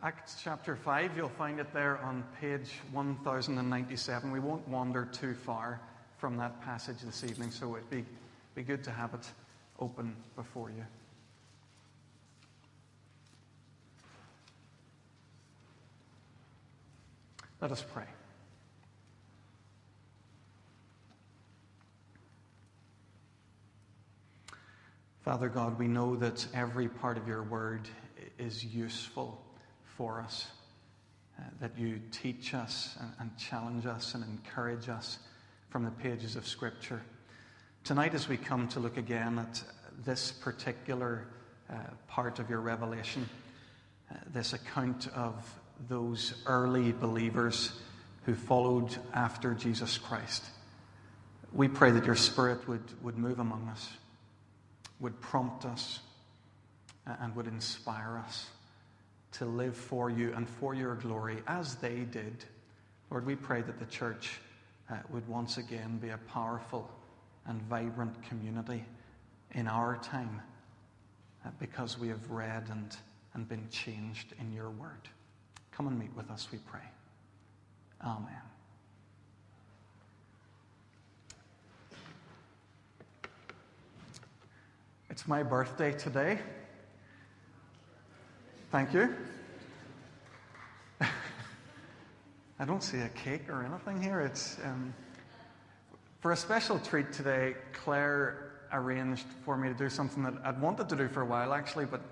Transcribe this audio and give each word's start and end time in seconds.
Acts 0.00 0.40
chapter 0.44 0.76
5, 0.76 1.16
you'll 1.16 1.28
find 1.28 1.58
it 1.58 1.74
there 1.74 1.98
on 2.04 2.22
page 2.40 2.70
1097. 2.92 4.30
We 4.30 4.38
won't 4.38 4.66
wander 4.68 5.06
too 5.06 5.34
far 5.34 5.80
from 6.18 6.36
that 6.36 6.62
passage 6.62 6.98
this 7.00 7.24
evening, 7.24 7.50
so 7.50 7.74
it'd 7.74 7.90
be, 7.90 8.04
be 8.54 8.62
good 8.62 8.84
to 8.84 8.92
have 8.92 9.12
it 9.14 9.28
open 9.80 10.14
before 10.36 10.70
you. 10.70 10.84
Let 17.60 17.72
us 17.72 17.84
pray. 17.92 18.04
Father 25.24 25.48
God, 25.48 25.76
we 25.76 25.88
know 25.88 26.14
that 26.14 26.46
every 26.54 26.86
part 26.86 27.18
of 27.18 27.26
your 27.26 27.42
word 27.42 27.88
is 28.38 28.64
useful 28.64 29.42
for 29.98 30.20
us, 30.20 30.46
uh, 31.36 31.42
that 31.60 31.76
you 31.76 32.00
teach 32.12 32.54
us 32.54 32.96
and, 33.00 33.10
and 33.18 33.36
challenge 33.36 33.84
us 33.84 34.14
and 34.14 34.22
encourage 34.22 34.88
us 34.88 35.18
from 35.70 35.84
the 35.84 35.90
pages 35.90 36.36
of 36.36 36.46
Scripture. 36.46 37.02
Tonight, 37.82 38.14
as 38.14 38.28
we 38.28 38.36
come 38.36 38.68
to 38.68 38.78
look 38.78 38.96
again 38.96 39.40
at 39.40 39.60
this 40.04 40.30
particular 40.30 41.26
uh, 41.68 41.74
part 42.06 42.38
of 42.38 42.48
your 42.48 42.60
revelation, 42.60 43.28
uh, 44.08 44.14
this 44.32 44.52
account 44.52 45.08
of 45.16 45.34
those 45.88 46.44
early 46.46 46.92
believers 46.92 47.72
who 48.24 48.36
followed 48.36 48.96
after 49.14 49.52
Jesus 49.52 49.98
Christ, 49.98 50.44
we 51.52 51.66
pray 51.66 51.90
that 51.90 52.06
your 52.06 52.14
Spirit 52.14 52.68
would, 52.68 52.84
would 53.02 53.18
move 53.18 53.40
among 53.40 53.66
us, 53.66 53.88
would 55.00 55.20
prompt 55.20 55.64
us, 55.64 55.98
and 57.04 57.34
would 57.34 57.48
inspire 57.48 58.22
us 58.24 58.46
to 59.32 59.44
live 59.44 59.76
for 59.76 60.10
you 60.10 60.32
and 60.34 60.48
for 60.48 60.74
your 60.74 60.94
glory 60.96 61.42
as 61.46 61.76
they 61.76 62.00
did. 62.00 62.44
Lord, 63.10 63.26
we 63.26 63.36
pray 63.36 63.62
that 63.62 63.78
the 63.78 63.86
church 63.86 64.40
uh, 64.90 64.96
would 65.10 65.26
once 65.28 65.58
again 65.58 65.98
be 65.98 66.10
a 66.10 66.18
powerful 66.18 66.90
and 67.46 67.60
vibrant 67.62 68.22
community 68.28 68.84
in 69.52 69.66
our 69.66 69.96
time 69.96 70.40
uh, 71.44 71.50
because 71.58 71.98
we 71.98 72.08
have 72.08 72.30
read 72.30 72.68
and, 72.70 72.96
and 73.34 73.48
been 73.48 73.66
changed 73.70 74.34
in 74.40 74.52
your 74.52 74.70
word. 74.70 75.08
Come 75.72 75.86
and 75.86 75.98
meet 75.98 76.14
with 76.16 76.30
us, 76.30 76.48
we 76.50 76.58
pray. 76.58 76.80
Amen. 78.04 78.28
It's 85.10 85.26
my 85.26 85.42
birthday 85.42 85.92
today. 85.92 86.38
Thank 88.70 88.92
you. 88.92 89.14
I 91.00 92.64
don't 92.66 92.82
see 92.82 92.98
a 92.98 93.08
cake 93.08 93.48
or 93.48 93.64
anything 93.64 94.02
here. 94.02 94.20
It's 94.20 94.58
um, 94.62 94.92
for 96.20 96.32
a 96.32 96.36
special 96.36 96.78
treat 96.78 97.10
today. 97.10 97.54
Claire 97.72 98.52
arranged 98.70 99.24
for 99.42 99.56
me 99.56 99.68
to 99.68 99.74
do 99.74 99.88
something 99.88 100.22
that 100.22 100.34
I'd 100.44 100.60
wanted 100.60 100.86
to 100.90 100.96
do 100.96 101.08
for 101.08 101.22
a 101.22 101.24
while, 101.24 101.54
actually, 101.54 101.86
but 101.86 102.02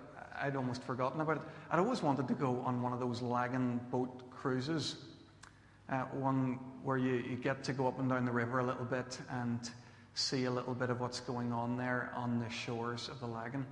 I'd 0.40 0.56
almost 0.56 0.82
forgotten 0.82 1.20
about 1.20 1.36
it. 1.36 1.42
I'd 1.70 1.78
always 1.78 2.02
wanted 2.02 2.26
to 2.26 2.34
go 2.34 2.62
on 2.64 2.80
one 2.80 2.94
of 2.94 3.00
those 3.00 3.20
Lagan 3.20 3.78
boat 3.90 4.30
cruises, 4.30 4.96
uh, 5.90 6.04
one 6.04 6.58
where 6.82 6.96
you, 6.96 7.16
you 7.16 7.36
get 7.36 7.62
to 7.64 7.74
go 7.74 7.86
up 7.86 7.98
and 7.98 8.08
down 8.08 8.24
the 8.24 8.32
river 8.32 8.60
a 8.60 8.64
little 8.64 8.86
bit 8.86 9.18
and 9.28 9.70
see 10.14 10.46
a 10.46 10.50
little 10.50 10.72
bit 10.72 10.88
of 10.88 11.02
what's 11.02 11.20
going 11.20 11.52
on 11.52 11.76
there 11.76 12.14
on 12.16 12.38
the 12.38 12.48
shores 12.48 13.10
of 13.10 13.20
the 13.20 13.26
Lagan. 13.26 13.66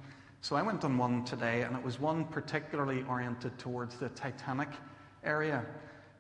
So 0.45 0.57
I 0.57 0.61
went 0.61 0.85
on 0.85 0.99
one 0.99 1.25
today, 1.25 1.63
and 1.63 1.75
it 1.75 1.83
was 1.83 1.99
one 1.99 2.27
particularly 2.27 3.03
oriented 3.09 3.59
towards 3.59 3.97
the 3.97 4.11
Titanic 4.11 4.69
area. 5.25 5.65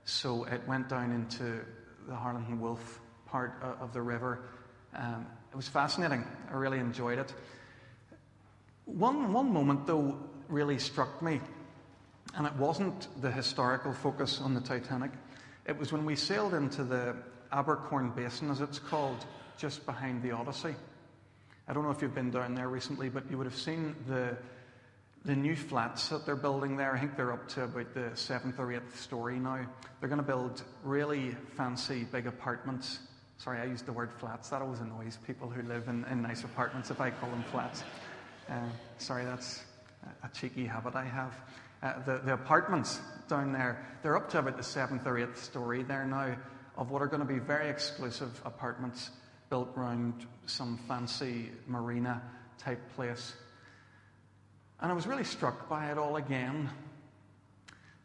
So 0.07 0.45
it 0.45 0.67
went 0.67 0.89
down 0.89 1.13
into 1.13 1.61
the 2.09 2.15
Harland 2.15 2.59
Wolff 2.59 3.01
part 3.27 3.53
of 3.63 3.93
the 3.93 4.01
river. 4.01 4.49
Um, 4.97 5.27
it 5.53 5.57
was 5.57 5.69
fascinating. 5.69 6.25
I 6.51 6.55
really 6.55 6.79
enjoyed 6.79 7.19
it. 7.19 7.35
One, 8.87 9.31
one 9.31 9.53
moment, 9.53 9.87
though, 9.87 10.19
really 10.49 10.79
struck 10.79 11.21
me, 11.21 11.39
and 12.35 12.47
it 12.47 12.57
wasn't 12.57 13.09
the 13.21 13.31
historical 13.31 13.93
focus 13.93 14.41
on 14.41 14.55
the 14.55 14.61
Titanic. 14.63 15.11
It 15.67 15.77
was 15.77 15.93
when 15.93 16.07
we 16.07 16.17
sailed 16.17 16.55
into 16.55 16.83
the 16.83 17.15
Abercorn 17.53 18.17
Basin, 18.17 18.51
as 18.51 18.63
it's 18.63 18.79
called, 18.79 19.27
just 19.59 19.85
behind 19.85 20.23
the 20.23 20.31
Odyssey. 20.31 20.77
I 21.67 21.73
don't 21.73 21.85
know 21.85 21.91
if 21.91 22.03
you've 22.03 22.15
been 22.15 22.31
down 22.31 22.55
there 22.55 22.69
recently, 22.69 23.09
but 23.09 23.31
you 23.31 23.39
would 23.39 23.47
have 23.47 23.57
seen 23.57 23.97
the, 24.07 24.37
the 25.25 25.35
new 25.35 25.57
flats 25.57 26.11
that 26.11 26.27
they're 26.27 26.37
building 26.37 26.77
there. 26.77 26.95
I 26.95 27.01
think 27.01 27.17
they're 27.17 27.33
up 27.33 27.49
to 27.51 27.65
about 27.65 27.95
the 27.95 28.11
seventh 28.15 28.59
or 28.59 28.71
eighth 28.71 29.01
story 29.01 29.39
now. 29.39 29.67
They're 29.99 30.11
going 30.11 30.21
to 30.21 30.27
build 30.27 30.63
really 30.83 31.35
fancy 31.57 32.05
big 32.05 32.27
apartments. 32.27 32.99
Sorry, 33.39 33.61
I 33.61 33.65
used 33.65 33.87
the 33.87 33.95
word 33.95 34.13
flats. 34.13 34.51
That 34.51 34.61
always 34.61 34.81
annoys 34.81 35.19
people 35.27 35.49
who 35.49 35.63
live 35.63 35.89
in, 35.89 36.05
in 36.05 36.21
nice 36.21 36.45
apartments 36.45 36.91
if 36.91 37.01
I 37.01 37.11
call 37.11 37.31
them 37.31 37.45
flats. 37.51 37.83
Uh, 38.51 38.69
sorry, 38.99 39.25
that's 39.25 39.65
a 40.23 40.29
cheeky 40.29 40.67
habit 40.67 40.95
I 40.95 41.05
have. 41.05 41.33
Uh, 41.83 41.99
the, 42.05 42.19
the 42.19 42.35
apartments 42.35 43.01
down 43.27 43.53
there, 43.53 43.87
they're 44.03 44.19
up 44.19 44.29
to 44.31 44.39
about 44.39 44.59
the 44.59 44.63
seventh 44.63 45.07
or 45.07 45.17
eighth 45.17 45.43
story 45.43 45.83
there 45.83 46.05
now 46.05 46.37
of 46.77 46.91
what 46.91 47.01
are 47.01 47.07
going 47.07 47.27
to 47.27 47.27
be 47.27 47.39
very 47.39 47.71
exclusive 47.71 48.43
apartments 48.45 49.11
built 49.51 49.73
around 49.77 50.27
some 50.47 50.79
fancy 50.89 51.51
marina 51.67 52.23
type 52.59 52.81
place. 52.95 53.35
And 54.81 54.91
I 54.91 54.95
was 54.95 55.07
really 55.07 55.25
struck 55.25 55.69
by 55.69 55.91
it 55.91 55.99
all 55.99 56.17
again. 56.17 56.69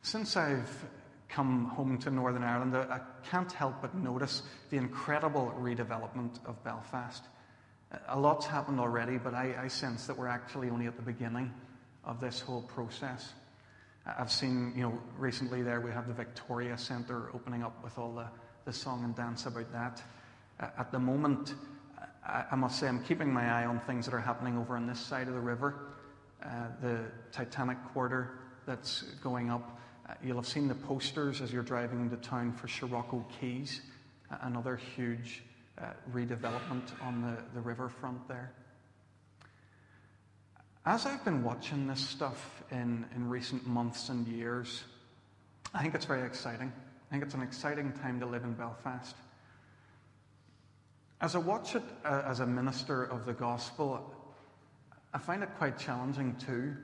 Since 0.01 0.37
I've 0.37 0.85
come 1.27 1.65
home 1.65 1.97
to 1.99 2.09
Northern 2.09 2.43
Ireland, 2.43 2.75
I 2.75 3.01
can't 3.29 3.51
help 3.51 3.81
but 3.81 3.93
notice 3.95 4.43
the 4.69 4.77
incredible 4.77 5.53
redevelopment 5.59 6.43
of 6.45 6.63
Belfast. 6.63 7.23
A 8.07 8.19
lot's 8.19 8.45
happened 8.45 8.79
already, 8.79 9.17
but 9.17 9.33
I, 9.33 9.55
I, 9.63 9.67
sense 9.67 10.05
that 10.07 10.17
we're 10.17 10.27
actually 10.27 10.69
only 10.69 10.85
at 10.85 10.95
the 10.95 11.01
beginning 11.01 11.51
of 12.03 12.19
this 12.19 12.39
whole 12.39 12.61
process. 12.61 13.33
I've 14.05 14.31
seen, 14.31 14.73
you 14.75 14.83
know, 14.83 14.99
recently 15.17 15.63
there 15.63 15.81
we 15.81 15.91
have 15.91 16.07
the 16.07 16.13
Victoria 16.13 16.77
Centre 16.77 17.29
opening 17.33 17.63
up 17.63 17.83
with 17.83 17.97
all 17.97 18.13
the, 18.13 18.27
the 18.65 18.73
song 18.73 19.03
and 19.03 19.15
dance 19.15 19.45
about 19.47 19.71
that 19.73 20.03
at 20.59 20.91
the 20.91 20.99
moment, 20.99 21.53
I 22.25 22.55
must 22.55 22.79
say, 22.79 22.87
I'm 22.87 23.03
keeping 23.03 23.33
my 23.33 23.49
eye 23.49 23.65
on 23.65 23.79
things 23.81 24.05
that 24.05 24.13
are 24.13 24.19
happening 24.19 24.57
over 24.57 24.75
on 24.75 24.85
this 24.87 24.99
side 24.99 25.27
of 25.27 25.33
the 25.33 25.39
river. 25.39 25.75
Uh, 26.43 26.67
the 26.81 26.99
Titanic 27.31 27.77
quarter 27.91 28.39
that's 28.65 29.01
going 29.21 29.49
up. 29.49 29.77
Uh, 30.07 30.13
you'll 30.23 30.37
have 30.37 30.47
seen 30.47 30.67
the 30.67 30.75
posters 30.75 31.41
as 31.41 31.51
you're 31.51 31.63
driving 31.63 31.99
into 31.99 32.15
town 32.17 32.53
for 32.53 32.67
Sirocco 32.67 33.25
Quays, 33.37 33.81
another 34.41 34.77
huge 34.77 35.43
uh, 35.77 35.87
redevelopment 36.13 36.91
on 37.01 37.21
the, 37.21 37.37
the 37.53 37.59
riverfront 37.59 38.25
there. 38.27 38.53
As 40.85 41.05
I've 41.05 41.23
been 41.25 41.43
watching 41.43 41.87
this 41.87 41.99
stuff 41.99 42.63
in, 42.71 43.05
in 43.15 43.27
recent 43.27 43.67
months 43.67 44.07
and 44.09 44.25
years, 44.27 44.83
I 45.73 45.81
think 45.81 45.93
it's 45.93 46.05
very 46.05 46.25
exciting. 46.25 46.71
I 46.71 47.11
think 47.11 47.23
it's 47.23 47.33
an 47.33 47.41
exciting 47.41 47.91
time 47.91 48.19
to 48.21 48.25
live 48.25 48.43
in 48.43 48.53
Belfast. 48.53 49.15
As 51.21 51.35
I 51.35 51.39
watch 51.39 51.75
it 51.75 51.83
uh, 52.05 52.21
as 52.25 52.39
a 52.39 52.47
minister 52.47 53.03
of 53.03 53.25
the 53.25 53.33
gospel, 53.33 54.13
I 55.13 55.17
find 55.17 55.43
it 55.43 55.49
quite 55.57 55.77
challenging 55.77 56.35
too. 56.37 56.75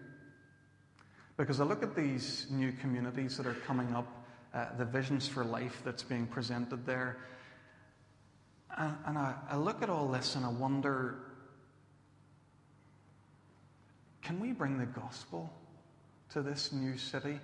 Because 1.38 1.62
I 1.62 1.63
look 1.63 1.84
at 1.84 1.96
these 1.96 2.47
new 2.50 2.73
communities 2.73 3.38
that 3.38 3.46
are 3.46 3.53
coming 3.53 3.94
up, 3.94 4.07
uh, 4.53 4.68
the 4.78 4.85
visions 4.85 5.28
for 5.28 5.46
life 5.46 5.81
that's 5.85 6.03
being 6.03 6.28
presented 6.28 6.85
there, 6.85 7.18
and, 8.78 8.96
and 9.06 9.18
I, 9.18 9.35
I 9.50 9.56
look 9.56 9.81
at 9.81 9.90
all 9.90 10.07
this 10.09 10.35
and 10.35 10.46
I 10.46 10.50
wonder 10.50 11.17
can 14.22 14.40
we 14.40 14.53
bring 14.53 14.79
the 14.79 14.88
gospel 14.88 15.53
to 16.31 16.41
this 16.41 16.73
new 16.73 16.97
city, 16.97 17.40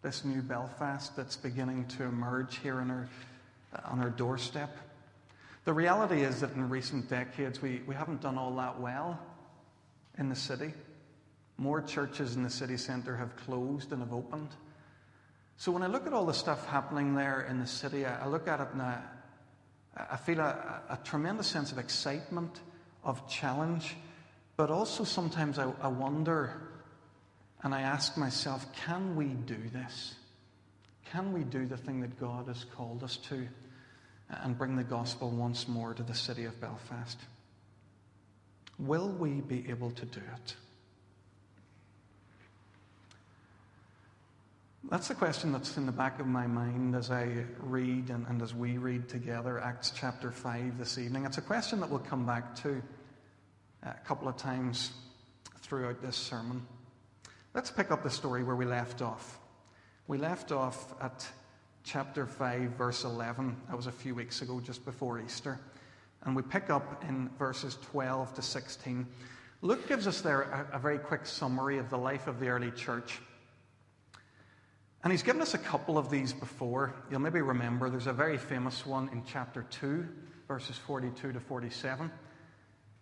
this 0.00 0.24
new 0.24 0.40
Belfast 0.40 1.14
that's 1.14 1.36
beginning 1.36 1.86
to 1.88 2.04
emerge 2.04 2.56
here 2.58 2.80
our, 2.90 3.08
on 3.84 4.00
our 4.00 4.08
doorstep? 4.08 4.74
The 5.64 5.72
reality 5.72 6.22
is 6.22 6.40
that 6.40 6.54
in 6.54 6.68
recent 6.68 7.08
decades, 7.08 7.60
we, 7.60 7.82
we 7.86 7.94
haven't 7.94 8.22
done 8.22 8.38
all 8.38 8.54
that 8.56 8.80
well 8.80 9.20
in 10.18 10.28
the 10.28 10.34
city. 10.34 10.72
More 11.58 11.82
churches 11.82 12.36
in 12.36 12.42
the 12.42 12.50
city 12.50 12.76
centre 12.76 13.16
have 13.16 13.36
closed 13.36 13.92
and 13.92 14.00
have 14.00 14.12
opened. 14.12 14.48
So 15.58 15.70
when 15.70 15.82
I 15.82 15.88
look 15.88 16.06
at 16.06 16.14
all 16.14 16.24
the 16.24 16.32
stuff 16.32 16.66
happening 16.66 17.14
there 17.14 17.42
in 17.42 17.60
the 17.60 17.66
city, 17.66 18.06
I, 18.06 18.24
I 18.24 18.26
look 18.28 18.48
at 18.48 18.60
it 18.60 18.68
and 18.72 18.80
I, 18.80 19.02
I 19.94 20.16
feel 20.16 20.40
a, 20.40 20.82
a, 20.88 20.98
tremendous 21.04 21.48
sense 21.48 21.70
of 21.70 21.78
excitement, 21.78 22.60
of 23.04 23.28
challenge, 23.28 23.96
but 24.56 24.70
also 24.70 25.04
sometimes 25.04 25.58
I, 25.58 25.70
I 25.82 25.88
wonder 25.88 26.62
and 27.62 27.74
I 27.74 27.82
ask 27.82 28.16
myself, 28.16 28.66
can 28.72 29.16
we 29.16 29.26
do 29.26 29.58
this? 29.74 30.14
Can 31.12 31.34
we 31.34 31.44
do 31.44 31.66
the 31.66 31.76
thing 31.76 32.00
that 32.00 32.18
God 32.18 32.46
has 32.46 32.64
called 32.64 33.04
us 33.04 33.18
to? 33.28 33.46
And 34.42 34.56
bring 34.56 34.76
the 34.76 34.84
gospel 34.84 35.30
once 35.30 35.68
more 35.68 35.94
to 35.94 36.02
the 36.02 36.14
city 36.14 36.44
of 36.44 36.60
Belfast? 36.60 37.18
Will 38.78 39.08
we 39.08 39.40
be 39.40 39.68
able 39.68 39.90
to 39.90 40.06
do 40.06 40.20
it? 40.20 40.54
That's 44.90 45.08
the 45.08 45.14
question 45.14 45.52
that's 45.52 45.76
in 45.76 45.86
the 45.86 45.92
back 45.92 46.18
of 46.18 46.26
my 46.26 46.46
mind 46.46 46.96
as 46.96 47.10
I 47.10 47.44
read 47.58 48.08
and, 48.10 48.26
and, 48.26 48.40
as 48.40 48.54
we 48.54 48.78
read 48.78 49.08
together 49.08 49.60
Acts 49.60 49.92
chapter 49.94 50.32
5 50.32 50.78
this 50.78 50.96
evening. 50.96 51.26
It's 51.26 51.38
a 51.38 51.42
question 51.42 51.78
that 51.80 51.90
we'll 51.90 52.00
come 52.00 52.24
back 52.24 52.56
to 52.62 52.82
a 53.82 53.92
couple 54.06 54.26
of 54.26 54.36
times 54.36 54.90
throughout 55.60 56.00
this 56.02 56.16
sermon. 56.16 56.66
Let's 57.54 57.70
pick 57.70 57.90
up 57.90 58.02
the 58.02 58.10
story 58.10 58.42
where 58.42 58.56
we 58.56 58.64
left 58.64 59.02
off. 59.02 59.38
We 60.08 60.18
left 60.18 60.50
off 60.50 60.94
at 61.00 61.24
chapter 61.84 62.26
5, 62.26 62.70
verse 62.70 63.04
11. 63.04 63.56
That 63.68 63.76
was 63.76 63.86
a 63.86 63.92
few 63.92 64.14
weeks 64.14 64.42
ago, 64.42 64.60
just 64.60 64.84
before 64.84 65.20
Easter. 65.20 65.58
And 66.22 66.36
we 66.36 66.42
pick 66.42 66.70
up 66.70 67.04
in 67.08 67.30
verses 67.38 67.78
12 67.90 68.34
to 68.34 68.42
16. 68.42 69.06
Luke 69.62 69.88
gives 69.88 70.06
us 70.06 70.20
there 70.20 70.42
a, 70.42 70.76
a 70.76 70.78
very 70.78 70.98
quick 70.98 71.26
summary 71.26 71.78
of 71.78 71.90
the 71.90 71.98
life 71.98 72.26
of 72.26 72.40
the 72.40 72.48
early 72.48 72.70
church. 72.70 73.20
And 75.02 75.10
he's 75.10 75.22
given 75.22 75.40
us 75.40 75.54
a 75.54 75.58
couple 75.58 75.96
of 75.96 76.10
these 76.10 76.32
before. 76.32 76.94
You'll 77.10 77.20
maybe 77.20 77.40
remember 77.40 77.88
there's 77.88 78.06
a 78.06 78.12
very 78.12 78.36
famous 78.36 78.84
one 78.84 79.08
in 79.12 79.22
chapter 79.24 79.64
2, 79.70 80.06
verses 80.46 80.76
42 80.76 81.32
to 81.32 81.40
47. 81.40 82.10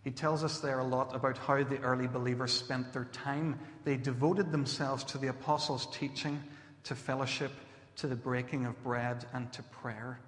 He 0.05 0.13
tells 0.13 0.45
us 0.45 0.61
there 0.61 0.79
a 0.79 0.87
lot 0.87 1.15
about 1.15 1.37
how 1.39 1.63
the 1.65 1.81
early 1.81 2.07
believers 2.07 2.53
spent 2.53 2.93
their 2.93 3.07
time. 3.07 3.59
They 3.85 3.97
devoted 3.97 4.53
themselves 4.53 5.03
to 5.05 5.19
the 5.19 5.27
apostles' 5.29 5.89
teaching, 5.93 6.41
to 6.85 6.95
fellowship, 6.95 7.51
to 7.99 8.07
the 8.07 8.17
breaking 8.17 8.67
of 8.67 8.83
bread, 8.83 9.27
and 9.33 9.53
to 9.53 9.63
prayer. 9.65 10.19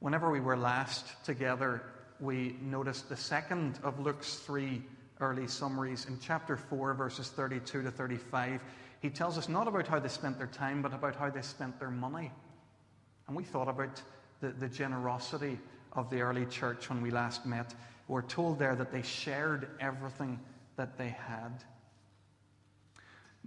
Whenever 0.00 0.30
we 0.30 0.40
were 0.40 0.56
last 0.56 1.04
together, 1.24 1.82
we 2.20 2.56
noticed 2.60 3.08
the 3.08 3.16
second 3.16 3.78
of 3.82 3.98
Luke's 4.00 4.36
three 4.36 4.82
early 5.20 5.46
summaries 5.46 6.06
in 6.06 6.18
chapter 6.20 6.56
4, 6.56 6.94
verses 6.94 7.28
32 7.28 7.82
to 7.82 7.90
35 7.90 8.60
he 9.00 9.10
tells 9.10 9.38
us 9.38 9.48
not 9.48 9.68
about 9.68 9.86
how 9.86 9.98
they 9.98 10.08
spent 10.08 10.38
their 10.38 10.46
time, 10.46 10.82
but 10.82 10.92
about 10.92 11.16
how 11.16 11.30
they 11.30 11.42
spent 11.42 11.78
their 11.78 11.90
money. 11.90 12.32
And 13.28 13.36
we 13.36 13.44
thought 13.44 13.68
about 13.68 14.02
the, 14.40 14.48
the 14.48 14.68
generosity 14.68 15.58
of 15.92 16.10
the 16.10 16.20
early 16.20 16.46
church 16.46 16.88
when 16.88 17.02
we 17.02 17.10
last 17.10 17.46
met. 17.46 17.74
We're 18.08 18.22
told 18.22 18.58
there 18.58 18.74
that 18.74 18.92
they 18.92 19.02
shared 19.02 19.68
everything 19.80 20.40
that 20.76 20.96
they 20.98 21.08
had. 21.08 21.64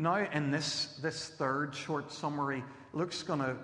Now, 0.02 0.16
in 0.16 0.50
this, 0.50 0.98
this 1.02 1.28
third 1.28 1.76
short 1.76 2.10
summary, 2.14 2.64
Luke's 2.94 3.22
going 3.22 3.42
to 3.42 3.58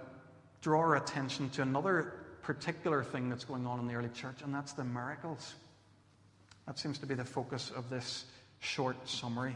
draw 0.61 0.81
our 0.81 0.97
attention 0.97 1.49
to 1.51 1.61
another 1.61 2.13
particular 2.41 3.03
thing 3.03 3.29
that's 3.29 3.45
going 3.45 3.65
on 3.65 3.79
in 3.79 3.87
the 3.87 3.93
early 3.93 4.09
church, 4.09 4.41
and 4.43 4.53
that's 4.53 4.73
the 4.73 4.83
miracles. 4.83 5.55
That 6.67 6.77
seems 6.77 6.99
to 6.99 7.05
be 7.05 7.15
the 7.15 7.23
focus 7.23 7.71
of 7.73 7.89
this 7.89 8.25
short 8.59 9.07
summary. 9.07 9.55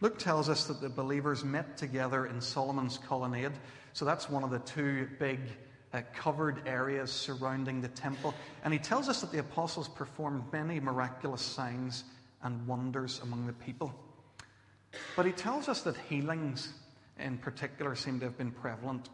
Luke 0.00 0.18
tells 0.18 0.48
us 0.48 0.66
that 0.68 0.80
the 0.80 0.88
believers 0.88 1.44
met 1.44 1.76
together 1.76 2.24
in 2.24 2.40
Solomon's 2.40 2.96
colonnade. 2.96 3.52
So 3.92 4.06
that's 4.06 4.30
one 4.30 4.42
of 4.42 4.50
the 4.50 4.58
two 4.60 5.06
big 5.18 5.38
uh, 5.92 6.00
covered 6.14 6.66
areas 6.66 7.12
surrounding 7.12 7.82
the 7.82 7.88
temple. 7.88 8.34
And 8.64 8.72
he 8.72 8.78
tells 8.78 9.10
us 9.10 9.20
that 9.20 9.32
the 9.32 9.38
apostles 9.38 9.88
performed 9.88 10.50
many 10.50 10.80
miraculous 10.80 11.42
signs 11.42 12.04
and 12.42 12.66
wonders 12.66 13.20
among 13.22 13.46
the 13.46 13.52
people. 13.52 13.94
But 15.16 15.26
he 15.26 15.32
tells 15.32 15.68
us 15.68 15.82
that 15.82 15.96
healings 16.08 16.72
in 17.18 17.38
particular 17.38 17.94
seem 17.94 18.20
to 18.20 18.26
have 18.26 18.38
been 18.38 18.50
prevalent. 18.50 19.08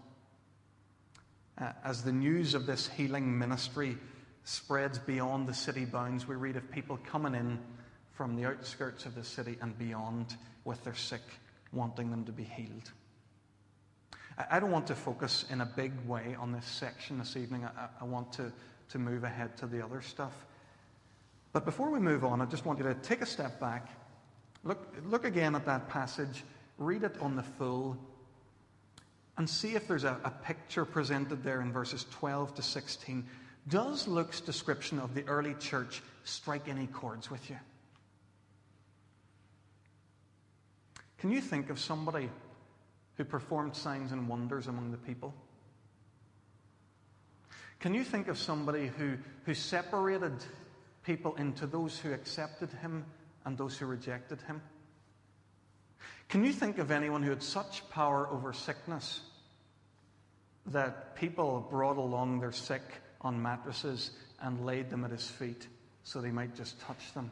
Uh, 1.60 1.72
as 1.84 2.02
the 2.02 2.12
news 2.12 2.54
of 2.54 2.66
this 2.66 2.88
healing 2.88 3.36
ministry 3.38 3.96
spreads 4.44 4.98
beyond 4.98 5.46
the 5.48 5.54
city 5.54 5.84
bounds, 5.84 6.26
we 6.26 6.36
read 6.36 6.56
of 6.56 6.70
people 6.70 6.98
coming 7.04 7.34
in 7.34 7.58
from 8.14 8.36
the 8.36 8.44
outskirts 8.44 9.06
of 9.06 9.14
the 9.14 9.24
city 9.24 9.56
and 9.60 9.78
beyond 9.78 10.36
with 10.64 10.82
their 10.84 10.94
sick, 10.94 11.22
wanting 11.72 12.10
them 12.10 12.24
to 12.24 12.32
be 12.32 12.44
healed. 12.44 12.90
I 14.50 14.60
don't 14.60 14.70
want 14.70 14.86
to 14.86 14.94
focus 14.94 15.44
in 15.50 15.60
a 15.60 15.66
big 15.66 15.92
way 16.06 16.36
on 16.38 16.52
this 16.52 16.64
section 16.64 17.18
this 17.18 17.36
evening. 17.36 17.64
I, 17.64 17.88
I 18.00 18.04
want 18.04 18.32
to, 18.34 18.52
to 18.90 18.98
move 18.98 19.24
ahead 19.24 19.56
to 19.58 19.66
the 19.66 19.84
other 19.84 20.00
stuff. 20.00 20.32
But 21.52 21.64
before 21.64 21.90
we 21.90 21.98
move 21.98 22.24
on, 22.24 22.40
I 22.40 22.44
just 22.44 22.64
want 22.64 22.78
you 22.78 22.84
to 22.84 22.94
take 22.94 23.20
a 23.20 23.26
step 23.26 23.58
back. 23.58 23.88
Look, 24.68 24.94
look 25.06 25.24
again 25.24 25.54
at 25.54 25.64
that 25.64 25.88
passage, 25.88 26.44
read 26.76 27.02
it 27.02 27.16
on 27.22 27.36
the 27.36 27.42
full, 27.42 27.96
and 29.38 29.48
see 29.48 29.74
if 29.74 29.88
there's 29.88 30.04
a, 30.04 30.20
a 30.24 30.30
picture 30.30 30.84
presented 30.84 31.42
there 31.42 31.62
in 31.62 31.72
verses 31.72 32.04
12 32.10 32.56
to 32.56 32.62
16. 32.62 33.26
Does 33.66 34.06
Luke's 34.06 34.42
description 34.42 34.98
of 34.98 35.14
the 35.14 35.26
early 35.26 35.54
church 35.54 36.02
strike 36.24 36.68
any 36.68 36.86
chords 36.86 37.30
with 37.30 37.48
you? 37.48 37.56
Can 41.16 41.32
you 41.32 41.40
think 41.40 41.70
of 41.70 41.80
somebody 41.80 42.28
who 43.16 43.24
performed 43.24 43.74
signs 43.74 44.12
and 44.12 44.28
wonders 44.28 44.66
among 44.66 44.90
the 44.90 44.98
people? 44.98 45.32
Can 47.80 47.94
you 47.94 48.04
think 48.04 48.28
of 48.28 48.36
somebody 48.36 48.88
who, 48.98 49.16
who 49.46 49.54
separated 49.54 50.34
people 51.04 51.34
into 51.36 51.66
those 51.66 51.98
who 51.98 52.12
accepted 52.12 52.70
him 52.82 53.06
and 53.48 53.56
those 53.56 53.78
who 53.78 53.86
rejected 53.86 54.42
him? 54.42 54.60
Can 56.28 56.44
you 56.44 56.52
think 56.52 56.76
of 56.76 56.90
anyone 56.90 57.22
who 57.22 57.30
had 57.30 57.42
such 57.42 57.88
power 57.88 58.28
over 58.30 58.52
sickness 58.52 59.22
that 60.66 61.16
people 61.16 61.66
brought 61.70 61.96
along 61.96 62.40
their 62.40 62.52
sick 62.52 62.82
on 63.22 63.40
mattresses 63.40 64.10
and 64.42 64.66
laid 64.66 64.90
them 64.90 65.02
at 65.02 65.10
his 65.10 65.26
feet 65.26 65.66
so 66.04 66.20
they 66.20 66.30
might 66.30 66.54
just 66.54 66.78
touch 66.82 67.14
them? 67.14 67.30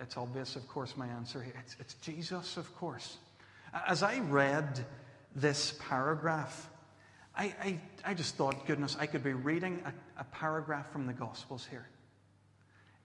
It's 0.00 0.16
obvious, 0.16 0.56
of 0.56 0.66
course, 0.66 0.96
my 0.96 1.06
answer. 1.06 1.46
It's, 1.62 1.76
it's 1.78 1.94
Jesus, 1.94 2.56
of 2.56 2.74
course. 2.76 3.18
As 3.86 4.02
I 4.02 4.20
read 4.20 4.82
this 5.34 5.78
paragraph, 5.90 6.70
I, 7.36 7.54
I, 7.62 7.80
I, 8.02 8.14
just 8.14 8.36
thought, 8.36 8.66
goodness, 8.66 8.96
I 8.98 9.04
could 9.04 9.22
be 9.22 9.34
reading 9.34 9.82
a, 9.84 10.22
a 10.22 10.24
paragraph 10.24 10.90
from 10.90 11.06
the 11.06 11.12
Gospels 11.12 11.66
here. 11.70 11.86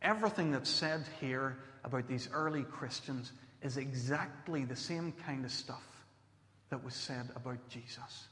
Everything 0.02 0.52
that's 0.52 0.70
said 0.70 1.06
here 1.20 1.58
about 1.84 2.08
these 2.08 2.30
early 2.34 2.64
Christians 2.64 3.32
is 3.62 3.78
exactly 3.78 4.66
the 4.66 4.76
same 4.76 5.14
kind 5.26 5.46
of 5.46 5.52
stuff 5.52 5.84
that 6.70 6.84
was 6.84 6.96
said 6.96 7.30
about 7.36 7.70
Jesus 7.70 8.28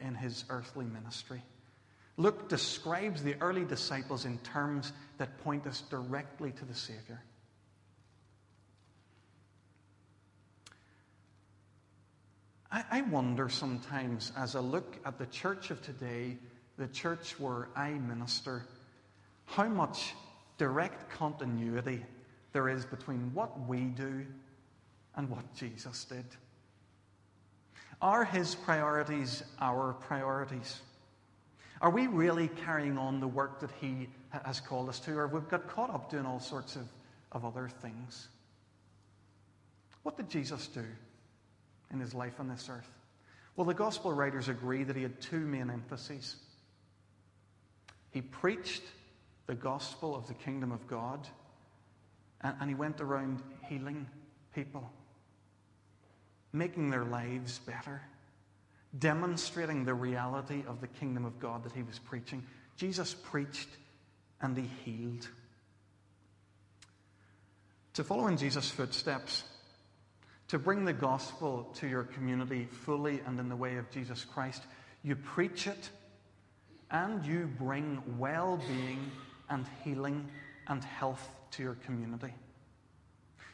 in 0.00 0.14
his 0.14 0.44
earthly 0.48 0.86
ministry. 0.86 1.42
Luke 2.16 2.48
describes 2.48 3.22
the 3.22 3.36
early 3.40 3.64
disciples 3.64 4.24
in 4.24 4.38
terms 4.38 4.92
that 5.18 5.38
point 5.44 5.66
us 5.66 5.82
directly 5.82 6.50
to 6.52 6.64
the 6.64 6.74
Savior. 6.74 7.22
I, 12.70 12.84
I 12.90 13.00
wonder 13.02 13.48
sometimes 13.48 14.32
as 14.36 14.56
I 14.56 14.60
look 14.60 14.98
at 15.04 15.18
the 15.18 15.26
church 15.26 15.70
of 15.70 15.80
today, 15.82 16.36
the 16.76 16.88
church 16.88 17.38
where 17.38 17.68
I 17.76 17.90
minister, 17.90 18.64
how 19.46 19.68
much 19.68 20.14
direct 20.58 21.10
continuity 21.10 22.04
there 22.52 22.68
is 22.68 22.84
between 22.84 23.32
what 23.34 23.66
we 23.66 23.80
do 23.80 24.26
and 25.16 25.30
what 25.30 25.54
Jesus 25.54 26.04
did. 26.04 26.24
Are 28.00 28.24
his 28.24 28.54
priorities 28.54 29.42
our 29.60 29.94
priorities? 29.94 30.80
Are 31.80 31.90
we 31.90 32.06
really 32.06 32.48
carrying 32.48 32.98
on 32.98 33.20
the 33.20 33.28
work 33.28 33.60
that 33.60 33.70
He 33.80 34.08
has 34.30 34.60
called 34.60 34.88
us 34.88 34.98
to, 35.00 35.16
or 35.16 35.28
we've 35.28 35.48
got 35.48 35.68
caught 35.68 35.90
up 35.90 36.10
doing 36.10 36.26
all 36.26 36.40
sorts 36.40 36.76
of, 36.76 36.88
of 37.30 37.44
other 37.44 37.68
things? 37.68 38.28
What 40.02 40.16
did 40.16 40.28
Jesus 40.28 40.66
do 40.68 40.84
in 41.92 42.00
His 42.00 42.14
life 42.14 42.40
on 42.40 42.48
this 42.48 42.68
earth? 42.68 42.88
Well, 43.54 43.64
the 43.64 43.74
gospel 43.74 44.12
writers 44.12 44.48
agree 44.48 44.84
that 44.84 44.96
He 44.96 45.02
had 45.02 45.20
two 45.20 45.40
main 45.40 45.70
emphases. 45.70 46.36
He 48.10 48.22
preached 48.22 48.82
the 49.48 49.56
gospel 49.56 50.14
of 50.14 50.28
the 50.28 50.34
kingdom 50.34 50.70
of 50.70 50.86
God, 50.86 51.26
and, 52.42 52.54
and 52.60 52.70
He 52.70 52.76
went 52.76 53.00
around 53.00 53.42
healing 53.68 54.06
people, 54.54 54.88
making 56.52 56.90
their 56.90 57.04
lives 57.04 57.58
better 57.58 58.02
demonstrating 58.96 59.84
the 59.84 59.94
reality 59.94 60.62
of 60.66 60.80
the 60.80 60.86
kingdom 60.86 61.24
of 61.24 61.38
God 61.38 61.64
that 61.64 61.72
he 61.72 61.82
was 61.82 61.98
preaching. 61.98 62.42
Jesus 62.76 63.14
preached 63.14 63.68
and 64.40 64.56
he 64.56 64.68
healed. 64.84 65.28
To 67.94 68.04
follow 68.04 68.28
in 68.28 68.36
Jesus' 68.36 68.70
footsteps, 68.70 69.42
to 70.48 70.58
bring 70.58 70.84
the 70.84 70.92
gospel 70.92 71.68
to 71.74 71.88
your 71.88 72.04
community 72.04 72.66
fully 72.70 73.20
and 73.26 73.38
in 73.38 73.48
the 73.48 73.56
way 73.56 73.76
of 73.76 73.90
Jesus 73.90 74.24
Christ, 74.24 74.62
you 75.02 75.16
preach 75.16 75.66
it 75.66 75.90
and 76.90 77.24
you 77.26 77.50
bring 77.58 78.02
well 78.18 78.58
being 78.68 79.10
and 79.50 79.66
healing 79.84 80.28
and 80.66 80.82
health 80.84 81.28
to 81.52 81.62
your 81.62 81.74
community. 81.74 82.32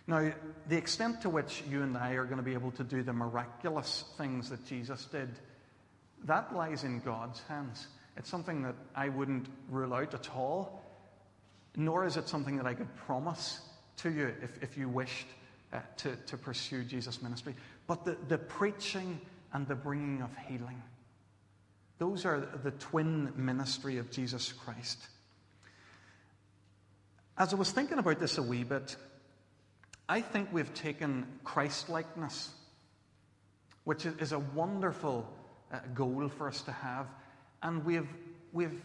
Now, 0.07 0.33
the 0.69 0.77
extent 0.77 1.23
to 1.23 1.31
which 1.31 1.63
you 1.69 1.83
and 1.83 1.97
I 1.97 2.13
are 2.13 2.25
going 2.25 2.37
to 2.37 2.43
be 2.43 2.53
able 2.53 2.73
to 2.73 2.85
do 2.85 3.03
the 3.03 3.13
miraculous 3.13 4.05
things 4.19 4.51
that 4.51 4.67
Jesus 4.67 5.07
did, 5.07 5.31
that 6.25 6.55
lies 6.55 6.85
in 6.85 7.01
God's 7.01 7.41
hands. 7.49 7.87
It's 8.17 8.29
something 8.29 8.63
that 8.63 8.75
I 8.95 9.09
wouldn't 9.09 9.47
rule 9.71 9.95
out 9.95 10.13
at 10.15 10.31
all, 10.35 10.83
nor 11.77 12.05
is 12.05 12.17
it 12.17 12.29
something 12.29 12.57
that 12.59 12.67
I 12.67 12.75
could 12.75 12.95
promise 12.97 13.61
to 13.99 14.11
you 14.11 14.35
if, 14.43 14.63
if 14.63 14.77
you 14.77 14.89
wished 14.89 15.27
uh, 15.73 15.81
to, 15.99 16.17
to 16.27 16.37
pursue 16.37 16.85
Jesus' 16.85 17.23
ministry. 17.23 17.55
But 17.87 18.05
the, 18.05 18.17
the 18.29 18.39
preaching 18.39 19.21
and 19.53 19.67
the 19.67 19.75
bringing 19.75 20.21
of 20.21 20.31
healing. 20.47 20.83
Those 21.99 22.25
are 22.27 22.47
the 22.63 22.73
twin 22.73 23.33
ministry 23.37 23.99
of 23.99 24.11
Jesus 24.11 24.53
Christ. 24.53 24.99
As 27.37 27.53
I 27.53 27.57
was 27.57 27.73
thinking 27.73 27.99
about 27.99 28.21
this 28.21 28.39
a 28.39 28.43
wee 28.43 28.63
bit, 28.63 28.95
I 30.09 30.21
think 30.21 30.53
we've 30.53 30.73
taken 30.73 31.27
Christ 31.43 31.89
likeness, 31.89 32.53
which 33.83 34.07
is 34.07 34.31
a 34.31 34.39
wonderful 34.39 35.29
uh, 35.73 35.81
goal 35.95 36.29
for 36.29 36.47
us 36.47 36.63
to 36.63 36.73
have, 36.73 37.09
and 37.61 37.85
we've, 37.85 38.09
we've, 38.53 38.81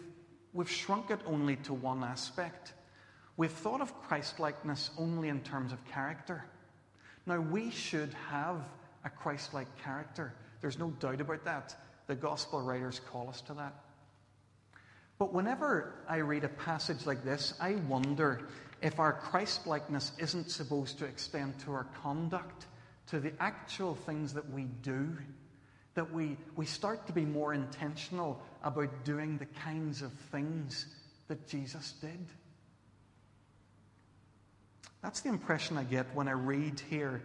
we've 0.53 0.69
shrunk 0.69 1.11
it 1.11 1.19
only 1.27 1.57
to 1.57 1.73
one 1.75 2.03
aspect. 2.03 2.73
We've 3.37 3.51
thought 3.51 3.81
of 3.81 3.93
Christ 4.01 4.39
likeness 4.39 4.89
only 4.97 5.29
in 5.29 5.41
terms 5.41 5.71
of 5.71 5.85
character. 5.85 6.43
Now, 7.27 7.39
we 7.39 7.69
should 7.69 8.13
have 8.31 8.63
a 9.05 9.11
Christ 9.11 9.53
like 9.53 9.67
character. 9.83 10.33
There's 10.59 10.79
no 10.79 10.89
doubt 10.89 11.21
about 11.21 11.45
that. 11.45 11.75
The 12.07 12.15
gospel 12.15 12.61
writers 12.61 12.99
call 13.11 13.29
us 13.29 13.41
to 13.41 13.53
that. 13.53 13.75
But 15.19 15.33
whenever 15.33 15.93
I 16.07 16.17
read 16.17 16.45
a 16.45 16.49
passage 16.49 17.05
like 17.05 17.25
this, 17.25 17.53
I 17.59 17.75
wonder 17.89 18.47
if 18.81 18.99
our 18.99 19.11
Christ 19.11 19.67
likeness 19.67 20.13
isn't 20.17 20.49
supposed 20.49 20.97
to 20.99 21.05
extend 21.05 21.59
to 21.59 21.73
our 21.73 21.83
conduct, 22.01 22.67
to 23.07 23.19
the 23.19 23.33
actual 23.41 23.95
things 23.95 24.33
that 24.33 24.49
we 24.49 24.63
do, 24.81 25.17
that 25.95 26.13
we, 26.13 26.37
we 26.55 26.65
start 26.65 27.05
to 27.07 27.13
be 27.13 27.25
more 27.25 27.53
intentional 27.53 28.41
about 28.63 29.03
doing 29.03 29.37
the 29.37 29.45
kinds 29.45 30.01
of 30.01 30.13
things 30.31 30.85
that 31.27 31.45
Jesus 31.49 31.91
did. 31.99 32.25
That's 35.01 35.19
the 35.19 35.29
impression 35.29 35.77
I 35.77 35.83
get 35.83 36.05
when 36.15 36.29
I 36.29 36.33
read 36.33 36.81
here 36.89 37.21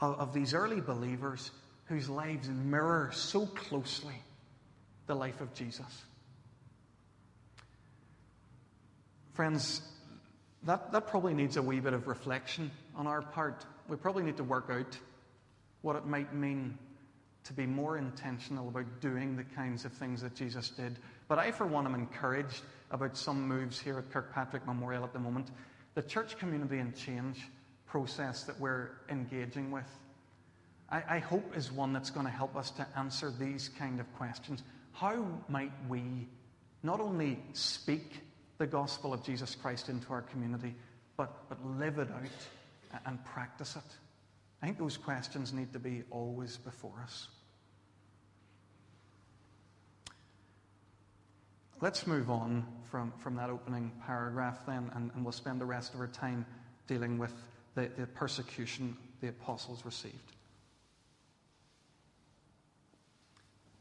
of, 0.00 0.18
of 0.18 0.34
these 0.34 0.54
early 0.54 0.80
believers 0.80 1.52
whose 1.84 2.08
lives 2.08 2.48
mirror 2.48 3.10
so 3.12 3.46
closely 3.46 4.20
the 5.06 5.14
life 5.14 5.40
of 5.40 5.54
Jesus. 5.54 6.04
Friends, 9.36 9.82
that, 10.62 10.92
that 10.92 11.08
probably 11.08 11.34
needs 11.34 11.58
a 11.58 11.62
wee 11.62 11.78
bit 11.78 11.92
of 11.92 12.06
reflection 12.06 12.70
on 12.94 13.06
our 13.06 13.20
part. 13.20 13.66
We 13.86 13.96
probably 13.96 14.22
need 14.22 14.38
to 14.38 14.44
work 14.44 14.70
out 14.70 14.98
what 15.82 15.94
it 15.94 16.06
might 16.06 16.34
mean 16.34 16.78
to 17.44 17.52
be 17.52 17.66
more 17.66 17.98
intentional 17.98 18.66
about 18.68 19.02
doing 19.02 19.36
the 19.36 19.44
kinds 19.44 19.84
of 19.84 19.92
things 19.92 20.22
that 20.22 20.34
Jesus 20.34 20.70
did. 20.70 20.98
But 21.28 21.38
I, 21.38 21.50
for 21.50 21.66
one, 21.66 21.84
am 21.84 21.94
encouraged 21.94 22.62
about 22.90 23.14
some 23.14 23.46
moves 23.46 23.78
here 23.78 23.98
at 23.98 24.10
Kirkpatrick 24.10 24.66
Memorial 24.66 25.04
at 25.04 25.12
the 25.12 25.18
moment. 25.18 25.50
The 25.94 26.02
church 26.02 26.38
community 26.38 26.78
and 26.78 26.96
change 26.96 27.46
process 27.84 28.44
that 28.44 28.58
we're 28.58 28.88
engaging 29.10 29.70
with 29.70 29.86
I, 30.88 31.02
I 31.08 31.18
hope 31.18 31.56
is 31.56 31.72
one 31.72 31.92
that's 31.92 32.10
going 32.10 32.26
to 32.26 32.32
help 32.32 32.56
us 32.56 32.70
to 32.72 32.86
answer 32.96 33.30
these 33.30 33.68
kind 33.68 34.00
of 34.00 34.12
questions. 34.16 34.62
How 34.92 35.26
might 35.48 35.72
we 35.88 36.28
not 36.82 37.00
only 37.00 37.38
speak 37.52 38.20
the 38.58 38.66
gospel 38.66 39.12
of 39.12 39.22
Jesus 39.22 39.54
Christ 39.54 39.88
into 39.88 40.12
our 40.12 40.22
community, 40.22 40.74
but, 41.16 41.48
but 41.48 41.58
live 41.78 41.98
it 41.98 42.08
out 42.10 43.06
and 43.06 43.24
practice 43.24 43.76
it? 43.76 43.96
I 44.62 44.66
think 44.66 44.78
those 44.78 44.96
questions 44.96 45.52
need 45.52 45.72
to 45.72 45.78
be 45.78 46.02
always 46.10 46.56
before 46.56 46.98
us. 47.02 47.28
Let's 51.82 52.06
move 52.06 52.30
on 52.30 52.64
from, 52.90 53.12
from 53.18 53.36
that 53.36 53.50
opening 53.50 53.92
paragraph 54.06 54.64
then, 54.66 54.90
and, 54.94 55.10
and 55.14 55.22
we'll 55.22 55.32
spend 55.32 55.60
the 55.60 55.66
rest 55.66 55.92
of 55.92 56.00
our 56.00 56.06
time 56.06 56.46
dealing 56.86 57.18
with 57.18 57.34
the, 57.74 57.90
the 57.98 58.06
persecution 58.06 58.96
the 59.20 59.28
apostles 59.28 59.84
received. 59.84 60.32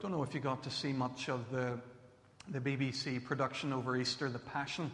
Don't 0.02 0.12
know 0.12 0.24
if 0.24 0.34
you 0.34 0.42
got 0.42 0.62
to 0.64 0.70
see 0.70 0.92
much 0.92 1.30
of 1.30 1.50
the, 1.52 1.80
the 2.50 2.60
BBC 2.60 3.24
production 3.24 3.74
over 3.74 3.98
Easter, 3.98 4.30
The 4.30 4.40
Passion. 4.40 4.92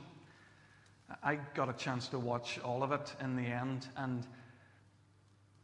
I 1.22 1.36
got 1.54 1.70
a 1.70 1.74
chance 1.74 2.08
to 2.10 2.20
watch 2.20 2.60
all 2.64 2.84
of 2.84 2.92
it 2.92 3.14
in 3.22 3.36
the 3.36 3.44
end, 3.44 3.88
and 3.98 4.26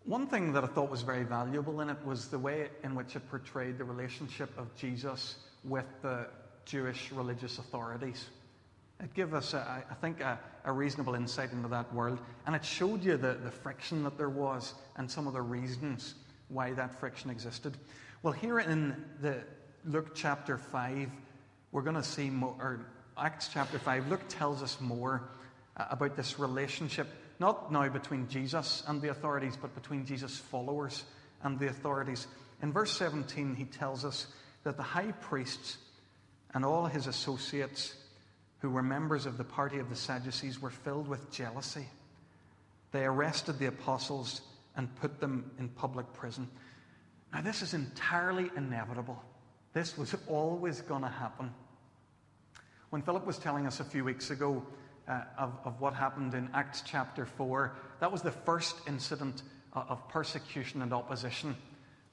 one 0.03 0.27
thing 0.27 0.53
that 0.53 0.63
I 0.63 0.67
thought 0.67 0.89
was 0.89 1.01
very 1.01 1.23
valuable 1.23 1.81
in 1.81 1.89
it 1.89 1.97
was 2.05 2.27
the 2.27 2.39
way 2.39 2.69
in 2.83 2.95
which 2.95 3.15
it 3.15 3.29
portrayed 3.29 3.77
the 3.77 3.83
relationship 3.83 4.49
of 4.57 4.73
Jesus 4.75 5.35
with 5.63 5.85
the 6.01 6.27
Jewish 6.65 7.11
religious 7.11 7.57
authorities. 7.57 8.25
It 9.01 9.13
gave 9.13 9.33
us, 9.33 9.53
a, 9.53 9.83
I 9.89 9.93
think, 9.95 10.21
a, 10.21 10.39
a, 10.65 10.71
reasonable 10.71 11.15
insight 11.15 11.51
into 11.51 11.67
that 11.69 11.93
world, 11.93 12.19
and 12.45 12.55
it 12.55 12.65
showed 12.65 13.03
you 13.03 13.15
the, 13.15 13.33
the 13.33 13.51
friction 13.51 14.03
that 14.03 14.17
there 14.17 14.29
was 14.29 14.73
and 14.97 15.09
some 15.09 15.27
of 15.27 15.33
the 15.33 15.41
reasons 15.41 16.15
why 16.49 16.73
that 16.73 16.99
friction 16.99 17.29
existed. 17.29 17.77
Well, 18.23 18.33
here 18.33 18.59
in 18.59 19.05
the 19.21 19.43
Luke 19.85 20.15
chapter 20.15 20.57
5, 20.57 21.09
we're 21.71 21.81
going 21.81 21.95
to 21.95 22.03
see 22.03 22.29
more, 22.29 22.55
or 22.59 22.85
Acts 23.17 23.49
chapter 23.51 23.79
5, 23.79 24.07
Luke 24.07 24.27
tells 24.29 24.61
us 24.61 24.79
more 24.79 25.29
uh, 25.75 25.85
about 25.89 26.15
this 26.15 26.39
relationship, 26.39 27.07
not 27.39 27.71
now 27.71 27.87
between 27.89 28.27
Jesus 28.27 28.83
and 28.87 29.01
the 29.01 29.09
authorities, 29.09 29.57
but 29.59 29.73
between 29.75 30.05
Jesus' 30.05 30.37
followers 30.37 31.03
and 31.43 31.59
the 31.59 31.67
authorities. 31.67 32.27
In 32.61 32.71
verse 32.71 32.91
17, 32.97 33.55
he 33.55 33.65
tells 33.65 34.05
us 34.05 34.27
that 34.63 34.77
the 34.77 34.83
high 34.83 35.11
priests 35.11 35.77
and 36.53 36.65
all 36.65 36.85
his 36.85 37.07
associates, 37.07 37.93
who 38.59 38.69
were 38.69 38.81
members 38.81 39.25
of 39.25 39.37
the 39.37 39.43
party 39.43 39.79
of 39.79 39.89
the 39.89 39.95
Sadducees, 39.95 40.61
were 40.61 40.69
filled 40.69 41.07
with 41.07 41.31
jealousy. 41.31 41.87
They 42.91 43.03
arrested 43.03 43.59
the 43.59 43.67
apostles 43.67 44.41
and 44.75 44.95
put 44.95 45.19
them 45.19 45.51
in 45.59 45.69
public 45.69 46.11
prison. 46.13 46.47
Now, 47.33 47.41
this 47.41 47.61
is 47.61 47.73
entirely 47.73 48.49
inevitable. 48.55 49.21
This 49.77 49.95
was 49.95 50.15
always 50.27 50.81
going 50.81 51.03
to 51.03 51.07
happen. 51.07 51.53
When 52.89 53.03
Philip 53.03 53.27
was 53.27 53.37
telling 53.37 53.67
us 53.67 53.79
a 53.79 53.83
few 53.83 54.03
weeks 54.03 54.31
ago 54.31 54.65
uh, 55.07 55.21
of, 55.37 55.53
of 55.65 55.79
what 55.79 55.93
happened 55.93 56.33
in 56.33 56.49
Acts 56.51 56.81
chapter 56.83 57.27
4, 57.27 57.75
that 57.99 58.11
was 58.11 58.23
the 58.23 58.31
first 58.31 58.75
incident 58.87 59.43
uh, 59.75 59.83
of 59.87 60.09
persecution 60.09 60.81
and 60.81 60.91
opposition 60.93 61.55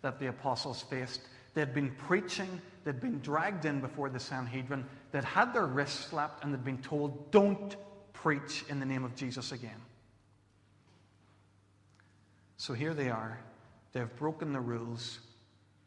that 0.03 0.21
the 0.21 0.27
apostles 0.27 0.83
faced. 0.83 1.23
They'd 1.55 1.73
been 1.73 1.93
preaching, 1.93 2.61
they'd 2.85 3.01
been 3.01 3.21
dragged 3.21 3.65
in 3.65 3.81
before 3.81 4.11
the 4.11 4.21
Sanhedrin, 4.21 4.85
they'd 5.11 5.25
had 5.25 5.55
their 5.55 5.65
wrists 5.65 6.11
slapped, 6.11 6.45
and 6.45 6.53
they'd 6.53 6.67
been 6.67 6.83
told, 6.83 7.31
Don't 7.31 7.77
preach 8.13 8.63
in 8.69 8.79
the 8.79 8.85
name 8.85 9.05
of 9.05 9.17
Jesus 9.17 9.53
again. 9.53 9.81
So 12.59 12.75
here 12.75 12.93
they 12.93 13.09
are 13.09 13.39
They've 13.95 14.17
broken 14.17 14.53
the 14.53 14.61
rules. 14.61 15.21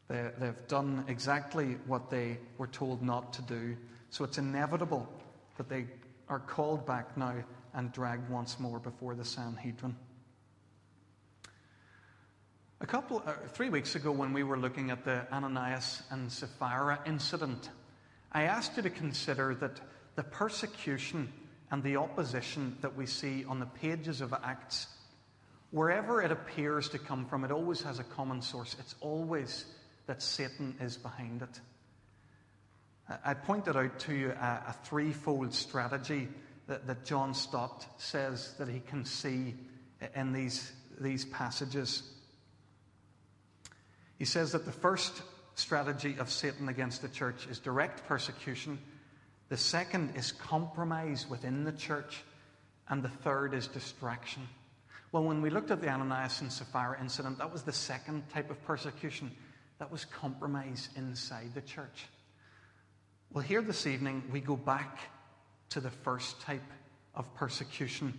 They, 0.08 0.30
they've 0.38 0.68
done 0.68 1.04
exactly 1.08 1.76
what 1.86 2.10
they 2.10 2.38
were 2.56 2.66
told 2.66 3.02
not 3.02 3.32
to 3.34 3.42
do. 3.42 3.76
So 4.10 4.24
it's 4.24 4.38
inevitable 4.38 5.08
that 5.56 5.68
they 5.68 5.86
are 6.28 6.40
called 6.40 6.86
back 6.86 7.16
now 7.16 7.34
and 7.74 7.92
dragged 7.92 8.28
once 8.30 8.58
more 8.58 8.78
before 8.78 9.14
the 9.14 9.24
Sanhedrin. 9.24 9.94
A 12.80 12.86
couple, 12.86 13.22
uh, 13.26 13.34
three 13.48 13.70
weeks 13.70 13.96
ago, 13.96 14.12
when 14.12 14.32
we 14.32 14.44
were 14.44 14.58
looking 14.58 14.90
at 14.90 15.04
the 15.04 15.26
Ananias 15.32 16.02
and 16.10 16.30
Sapphira 16.30 17.00
incident, 17.06 17.70
I 18.32 18.44
asked 18.44 18.76
you 18.76 18.82
to 18.84 18.90
consider 18.90 19.54
that 19.56 19.80
the 20.14 20.22
persecution 20.22 21.32
and 21.70 21.82
the 21.82 21.96
opposition 21.96 22.78
that 22.80 22.96
we 22.96 23.04
see 23.04 23.44
on 23.44 23.58
the 23.58 23.66
pages 23.66 24.20
of 24.20 24.32
Acts 24.32 24.86
Wherever 25.70 26.22
it 26.22 26.32
appears 26.32 26.88
to 26.90 26.98
come 26.98 27.26
from, 27.26 27.44
it 27.44 27.50
always 27.50 27.82
has 27.82 27.98
a 27.98 28.04
common 28.04 28.40
source. 28.40 28.74
It's 28.78 28.94
always 29.00 29.66
that 30.08 30.22
Satan 30.22 30.74
is 30.80 30.96
behind 30.96 31.42
it. 31.42 31.60
I 33.24 33.34
pointed 33.34 33.76
out 33.76 33.98
to 34.00 34.14
you 34.14 34.30
a, 34.30 34.64
a 34.68 34.74
threefold 34.84 35.54
strategy 35.54 36.28
that, 36.66 36.86
that, 36.86 37.04
John 37.04 37.32
Stott 37.34 37.86
says 37.98 38.54
that 38.58 38.68
he 38.68 38.80
can 38.80 39.04
see 39.04 39.54
in 40.14 40.32
these, 40.32 40.72
these 40.98 41.24
passages. 41.26 42.02
He 44.18 44.24
says 44.24 44.52
that 44.52 44.64
the 44.64 44.72
first 44.72 45.22
strategy 45.54 46.16
of 46.18 46.30
Satan 46.30 46.68
against 46.68 47.02
the 47.02 47.08
church 47.08 47.46
is 47.46 47.58
direct 47.58 48.06
persecution, 48.06 48.78
the 49.50 49.56
second 49.56 50.16
is 50.16 50.32
compromise 50.32 51.26
within 51.28 51.64
the 51.64 51.72
church, 51.72 52.22
and 52.88 53.02
the 53.02 53.08
third 53.08 53.54
is 53.54 53.66
distraction. 53.66 54.46
Well, 55.12 55.24
when 55.24 55.40
we 55.40 55.50
looked 55.50 55.70
at 55.70 55.80
the 55.80 55.88
Ananias 55.88 56.40
and 56.40 56.52
Sapphira 56.52 56.98
incident, 57.00 57.38
that 57.38 57.52
was 57.52 57.62
the 57.62 57.72
second 57.72 58.28
type 58.30 58.50
of 58.50 58.62
persecution. 58.64 59.30
That 59.78 59.92
was 59.92 60.04
compromise 60.04 60.88
inside 60.96 61.50
the 61.54 61.60
church. 61.60 62.06
Well, 63.32 63.44
here 63.44 63.62
this 63.62 63.86
evening, 63.86 64.22
we 64.32 64.40
go 64.40 64.56
back 64.56 64.98
to 65.70 65.80
the 65.80 65.90
first 65.90 66.40
type 66.40 66.62
of 67.14 67.32
persecution. 67.34 68.18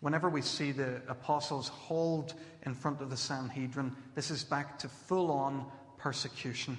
Whenever 0.00 0.30
we 0.30 0.42
see 0.42 0.72
the 0.72 1.02
apostles 1.08 1.68
hauled 1.68 2.34
in 2.64 2.74
front 2.74 3.00
of 3.00 3.10
the 3.10 3.16
Sanhedrin, 3.16 3.94
this 4.14 4.30
is 4.30 4.44
back 4.44 4.78
to 4.80 4.88
full 4.88 5.30
on 5.30 5.66
persecution. 5.98 6.76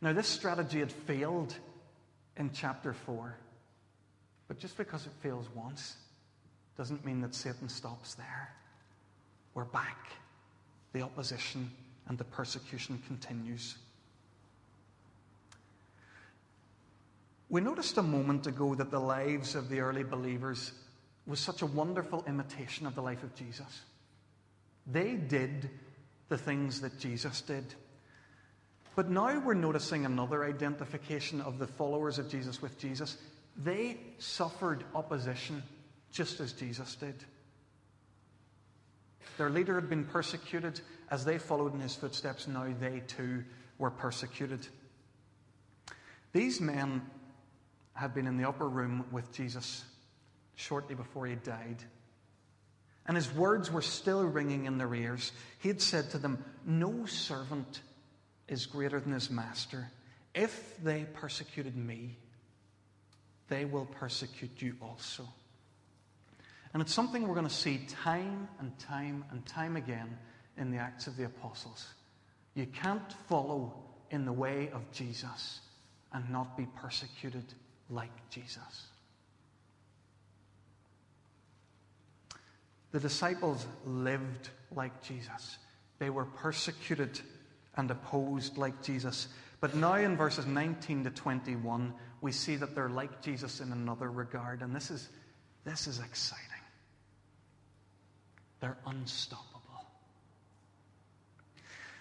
Now, 0.00 0.12
this 0.12 0.28
strategy 0.28 0.80
had 0.80 0.92
failed 0.92 1.54
in 2.36 2.50
chapter 2.52 2.92
4, 2.92 3.36
but 4.48 4.58
just 4.58 4.76
because 4.76 5.06
it 5.06 5.12
fails 5.20 5.46
once 5.54 5.96
doesn't 6.76 7.04
mean 7.04 7.20
that 7.20 7.34
Satan 7.34 7.68
stops 7.68 8.14
there. 8.14 8.54
We're 9.54 9.64
back. 9.64 10.12
The 10.92 11.02
opposition 11.02 11.70
and 12.08 12.18
the 12.18 12.24
persecution 12.24 13.02
continues. 13.06 13.76
We 17.48 17.60
noticed 17.60 17.98
a 17.98 18.02
moment 18.02 18.46
ago 18.46 18.74
that 18.74 18.90
the 18.90 18.98
lives 18.98 19.54
of 19.54 19.68
the 19.68 19.80
early 19.80 20.04
believers 20.04 20.72
was 21.26 21.38
such 21.38 21.62
a 21.62 21.66
wonderful 21.66 22.24
imitation 22.26 22.86
of 22.86 22.94
the 22.94 23.02
life 23.02 23.22
of 23.22 23.34
Jesus. 23.34 23.82
They 24.86 25.14
did 25.14 25.70
the 26.28 26.38
things 26.38 26.80
that 26.80 26.98
Jesus 26.98 27.42
did. 27.42 27.74
But 28.96 29.08
now 29.08 29.38
we're 29.38 29.54
noticing 29.54 30.04
another 30.04 30.44
identification 30.44 31.40
of 31.40 31.58
the 31.58 31.66
followers 31.66 32.18
of 32.18 32.28
Jesus 32.28 32.60
with 32.60 32.78
Jesus. 32.78 33.18
They 33.56 33.98
suffered 34.18 34.84
opposition 34.94 35.62
just 36.10 36.40
as 36.40 36.52
Jesus 36.52 36.94
did. 36.96 37.14
Their 39.38 39.50
leader 39.50 39.74
had 39.74 39.88
been 39.88 40.04
persecuted 40.04 40.80
as 41.10 41.24
they 41.24 41.38
followed 41.38 41.74
in 41.74 41.80
his 41.80 41.94
footsteps. 41.94 42.46
Now 42.46 42.66
they 42.78 43.00
too 43.06 43.44
were 43.78 43.90
persecuted. 43.90 44.66
These 46.32 46.60
men 46.60 47.02
had 47.94 48.14
been 48.14 48.26
in 48.26 48.36
the 48.36 48.48
upper 48.48 48.68
room 48.68 49.04
with 49.10 49.32
Jesus 49.32 49.84
shortly 50.54 50.94
before 50.94 51.26
he 51.26 51.34
died. 51.34 51.82
And 53.06 53.16
his 53.16 53.32
words 53.34 53.70
were 53.70 53.82
still 53.82 54.24
ringing 54.24 54.66
in 54.66 54.78
their 54.78 54.94
ears. 54.94 55.32
He 55.58 55.68
had 55.68 55.80
said 55.80 56.10
to 56.10 56.18
them, 56.18 56.44
No 56.64 57.04
servant 57.06 57.80
is 58.48 58.66
greater 58.66 59.00
than 59.00 59.12
his 59.12 59.30
master. 59.30 59.90
If 60.34 60.76
they 60.82 61.04
persecuted 61.12 61.76
me, 61.76 62.16
they 63.48 63.64
will 63.64 63.86
persecute 63.86 64.62
you 64.62 64.76
also. 64.80 65.28
And 66.72 66.82
it's 66.82 66.94
something 66.94 67.26
we're 67.28 67.34
going 67.34 67.46
to 67.46 67.52
see 67.52 67.86
time 67.88 68.48
and 68.58 68.76
time 68.78 69.24
and 69.30 69.44
time 69.44 69.76
again 69.76 70.16
in 70.56 70.70
the 70.70 70.78
Acts 70.78 71.06
of 71.06 71.16
the 71.16 71.24
Apostles. 71.24 71.86
You 72.54 72.66
can't 72.66 73.12
follow 73.28 73.74
in 74.10 74.24
the 74.24 74.32
way 74.32 74.70
of 74.72 74.90
Jesus 74.92 75.60
and 76.12 76.28
not 76.30 76.56
be 76.56 76.66
persecuted 76.76 77.44
like 77.90 78.12
Jesus. 78.30 78.86
The 82.92 83.00
disciples 83.00 83.66
lived 83.86 84.50
like 84.74 85.02
Jesus. 85.02 85.58
They 85.98 86.10
were 86.10 86.26
persecuted 86.26 87.20
and 87.76 87.90
opposed 87.90 88.58
like 88.58 88.82
Jesus. 88.82 89.28
But 89.60 89.74
now 89.74 89.94
in 89.94 90.16
verses 90.16 90.46
19 90.46 91.04
to 91.04 91.10
21, 91.10 91.94
we 92.20 92.32
see 92.32 92.56
that 92.56 92.74
they're 92.74 92.90
like 92.90 93.22
Jesus 93.22 93.60
in 93.60 93.72
another 93.72 94.10
regard. 94.10 94.60
And 94.60 94.76
this 94.76 94.90
is, 94.90 95.08
this 95.64 95.86
is 95.86 96.00
exciting. 96.00 96.51
They're 98.62 98.78
unstoppable. 98.86 99.84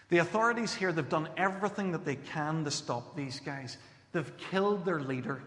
The 0.09 0.19
authorities 0.19 0.75
here, 0.75 0.91
they've 0.91 1.09
done 1.09 1.27
everything 1.35 1.91
that 1.93 2.05
they 2.05 2.17
can 2.17 2.63
to 2.65 2.71
stop 2.71 3.15
these 3.15 3.39
guys. 3.39 3.77
They've 4.11 4.37
killed 4.37 4.85
their 4.85 4.99
leader. 4.99 5.41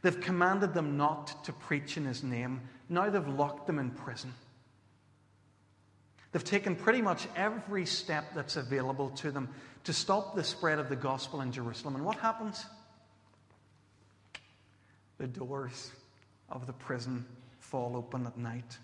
They've 0.00 0.18
commanded 0.18 0.72
them 0.72 0.96
not 0.96 1.44
to 1.44 1.52
preach 1.52 1.98
in 1.98 2.06
his 2.06 2.22
name. 2.22 2.62
Now 2.88 3.10
they've 3.10 3.28
locked 3.28 3.66
them 3.66 3.78
in 3.78 3.90
prison. 3.90 4.32
They've 6.32 6.42
taken 6.42 6.74
pretty 6.74 7.02
much 7.02 7.28
every 7.36 7.84
step 7.84 8.32
that's 8.34 8.56
available 8.56 9.10
to 9.16 9.30
them 9.30 9.50
to 9.84 9.92
stop 9.92 10.34
the 10.34 10.44
spread 10.44 10.78
of 10.78 10.88
the 10.88 10.96
gospel 10.96 11.42
in 11.42 11.52
Jerusalem. 11.52 11.96
And 11.96 12.04
what 12.04 12.16
happens? 12.16 12.64
The 15.18 15.26
doors 15.26 15.90
of 16.48 16.66
the 16.66 16.72
prison 16.72 17.26
fall 17.58 17.94
open 17.94 18.26
at 18.26 18.38
night. 18.38 18.78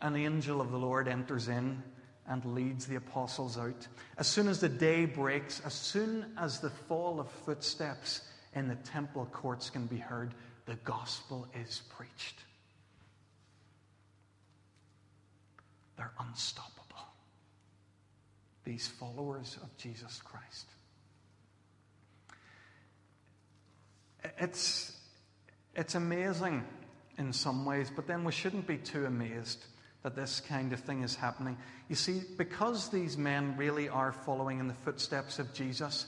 An 0.00 0.14
angel 0.16 0.60
of 0.60 0.70
the 0.70 0.78
Lord 0.78 1.08
enters 1.08 1.48
in 1.48 1.82
and 2.28 2.44
leads 2.44 2.86
the 2.86 2.96
apostles 2.96 3.58
out. 3.58 3.88
As 4.16 4.26
soon 4.26 4.48
as 4.48 4.60
the 4.60 4.68
day 4.68 5.06
breaks, 5.06 5.60
as 5.64 5.74
soon 5.74 6.26
as 6.38 6.60
the 6.60 6.70
fall 6.70 7.18
of 7.18 7.30
footsteps 7.46 8.22
in 8.54 8.68
the 8.68 8.76
temple 8.76 9.26
courts 9.32 9.70
can 9.70 9.86
be 9.86 9.96
heard, 9.96 10.34
the 10.66 10.76
gospel 10.76 11.48
is 11.54 11.82
preached. 11.96 12.38
They're 15.96 16.12
unstoppable. 16.20 16.74
These 18.64 18.86
followers 18.86 19.56
of 19.62 19.76
Jesus 19.78 20.20
Christ. 20.22 20.66
It's, 24.38 24.96
it's 25.74 25.94
amazing 25.94 26.64
in 27.16 27.32
some 27.32 27.64
ways, 27.64 27.90
but 27.94 28.06
then 28.06 28.22
we 28.22 28.32
shouldn't 28.32 28.66
be 28.66 28.76
too 28.76 29.06
amazed 29.06 29.64
that 30.08 30.16
this 30.16 30.40
kind 30.40 30.72
of 30.72 30.80
thing 30.80 31.02
is 31.02 31.14
happening. 31.14 31.54
You 31.90 31.94
see, 31.94 32.22
because 32.38 32.88
these 32.88 33.18
men 33.18 33.58
really 33.58 33.90
are 33.90 34.12
following 34.12 34.58
in 34.58 34.66
the 34.66 34.74
footsteps 34.74 35.38
of 35.38 35.52
Jesus, 35.52 36.06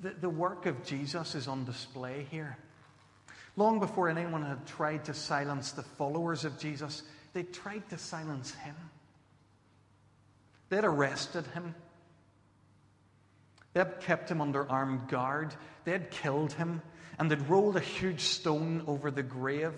the, 0.00 0.14
the 0.18 0.30
work 0.30 0.64
of 0.64 0.82
Jesus 0.82 1.34
is 1.34 1.46
on 1.46 1.66
display 1.66 2.26
here. 2.30 2.56
Long 3.56 3.80
before 3.80 4.08
anyone 4.08 4.46
had 4.46 4.66
tried 4.66 5.04
to 5.04 5.14
silence 5.14 5.72
the 5.72 5.82
followers 5.82 6.46
of 6.46 6.58
Jesus, 6.58 7.02
they 7.34 7.42
tried 7.42 7.86
to 7.90 7.98
silence 7.98 8.54
him. 8.54 8.76
They'd 10.70 10.84
arrested 10.84 11.44
him. 11.48 11.74
They'd 13.74 14.00
kept 14.00 14.30
him 14.30 14.40
under 14.40 14.66
armed 14.70 15.06
guard. 15.08 15.54
They'd 15.84 16.10
killed 16.10 16.54
him. 16.54 16.80
And 17.18 17.30
they'd 17.30 17.46
rolled 17.46 17.76
a 17.76 17.80
huge 17.80 18.20
stone 18.20 18.84
over 18.86 19.10
the 19.10 19.22
grave 19.22 19.74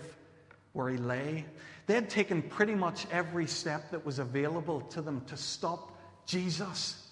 where 0.71 0.89
he 0.89 0.95
lay. 0.95 1.45
They 1.85 1.95
had 1.95 2.09
taken 2.09 2.41
pretty 2.41 2.75
much 2.75 3.05
every 3.11 3.47
step 3.47 3.91
that 3.91 4.05
was 4.05 4.19
available 4.19 4.81
to 4.81 5.01
them 5.01 5.21
to 5.27 5.37
stop 5.37 5.97
Jesus 6.25 7.07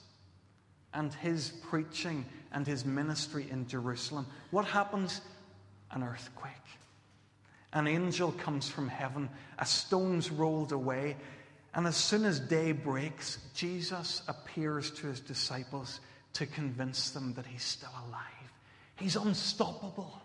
and 0.94 1.14
his 1.14 1.50
preaching 1.64 2.26
and 2.52 2.66
his 2.66 2.86
ministry 2.86 3.48
in 3.50 3.68
Jerusalem. 3.68 4.28
What 4.52 4.66
happens? 4.66 5.22
An 5.92 6.04
earthquake. 6.04 6.54
An 7.74 7.88
angel 7.88 8.32
comes 8.34 8.70
from 8.70 8.90
heaven, 8.90 9.30
a 9.58 9.66
stone's 9.66 10.30
rolled 10.30 10.74
away, 10.74 11.16
and 11.74 11.88
as 11.88 11.96
soon 11.96 12.26
as 12.26 12.40
day 12.40 12.74
breaks, 12.74 13.40
Jesus 13.54 14.24
appears 14.28 14.92
to 14.92 15.08
his 15.08 15.22
disciples 15.22 16.02
to 16.34 16.46
convince 16.46 17.12
them 17.12 17.34
that 17.36 17.46
he's 17.46 17.64
still 17.64 17.94
alive. 18.08 18.52
He's 18.98 19.16
unstoppable. 19.16 20.22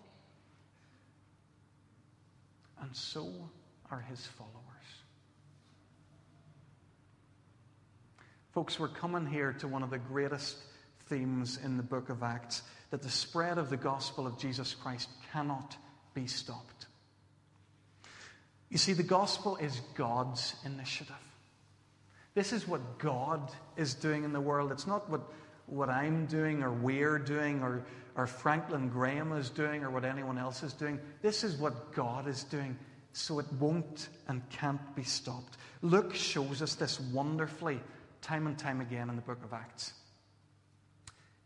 And 2.81 2.95
so 2.95 3.33
are 3.91 4.01
his 4.01 4.25
followers. 4.27 4.53
Folks, 8.53 8.81
we're 8.81 8.89
coming 8.89 9.27
here 9.27 9.53
to 9.61 9.69
one 9.69 9.83
of 9.83 9.91
the 9.91 9.99
greatest 9.99 10.57
themes 11.09 11.59
in 11.63 11.77
the 11.77 11.83
book 11.83 12.09
of 12.09 12.23
Acts 12.23 12.63
that 12.91 13.03
the 13.03 13.11
spread 13.11 13.59
of 13.59 13.71
the 13.71 13.77
gospel 13.77 14.27
of 14.27 14.39
Jesus 14.39 14.75
Christ 14.75 15.09
cannot 15.33 15.77
be 16.15 16.27
stopped. 16.27 16.87
You 18.71 18.79
see, 18.79 18.95
the 18.95 19.03
gospel 19.03 19.57
is 19.57 19.81
God's 19.95 20.55
initiative. 20.65 21.15
This 22.35 22.53
is 22.53 22.67
what 22.67 22.99
God 22.99 23.51
is 23.77 23.95
doing 23.95 24.25
in 24.25 24.33
the 24.33 24.41
world. 24.41 24.73
It's 24.73 24.87
not 24.87 25.09
what, 25.09 25.23
what 25.67 25.89
I'm 25.89 26.27
doing 26.27 26.63
or 26.63 26.73
we're 26.73 27.19
doing 27.19 27.63
or, 27.63 27.85
or 28.15 28.27
Franklin 28.27 28.89
Graham 28.89 29.33
is 29.33 29.51
doing 29.51 29.85
or 29.85 29.91
what 29.91 30.05
anyone 30.05 30.39
else 30.39 30.63
is 30.63 30.73
doing. 30.73 30.99
This 31.23 31.45
is 31.45 31.57
what 31.57 31.95
God 31.95 32.29
is 32.29 32.45
doing. 32.45 32.77
So 33.17 33.39
it 33.39 33.51
won't 33.59 34.11
and 34.29 34.47
can't 34.51 34.95
be 34.95 35.03
stopped. 35.03 35.57
Luke 35.81 36.15
shows 36.15 36.61
us 36.61 36.75
this 36.75 37.01
wonderfully 37.01 37.81
time 38.21 38.47
and 38.47 38.59
time 38.59 38.83
again 38.83 39.09
in 39.09 39.17
the 39.17 39.23
book 39.23 39.43
of 39.43 39.55
Acts. 39.55 39.95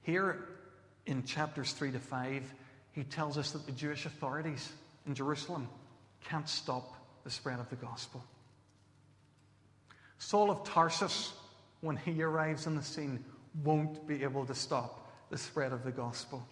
Here 0.03 0.49
in 1.07 1.23
chapters 1.23 1.73
3 1.73 1.93
to 1.93 2.01
5, 2.01 2.43
he 2.91 3.05
tells 3.05 3.39
us 3.39 3.53
that 3.53 3.67
the 3.67 3.73
Jewish 3.73 4.05
authorities 4.05 4.69
in 5.07 5.15
Jerusalem 5.15 5.69
can't 6.25 6.49
stop 6.49 6.93
the 7.23 7.31
spread 7.31 7.61
of 7.61 7.71
the 7.71 7.77
gospel. 7.77 8.25
Saul 10.19 10.51
of 10.51 10.65
Tarsus, 10.65 11.33
when 11.83 11.97
he 11.97 12.21
arrives 12.21 12.67
on 12.67 12.75
the 12.75 12.83
scene, 12.83 13.25
won't 13.63 14.09
be 14.09 14.25
able 14.25 14.45
to 14.47 14.57
stop 14.57 15.09
the 15.31 15.39
spread 15.39 15.73
of 15.73 15.85
the 15.85 15.93
gospel. 15.93 16.45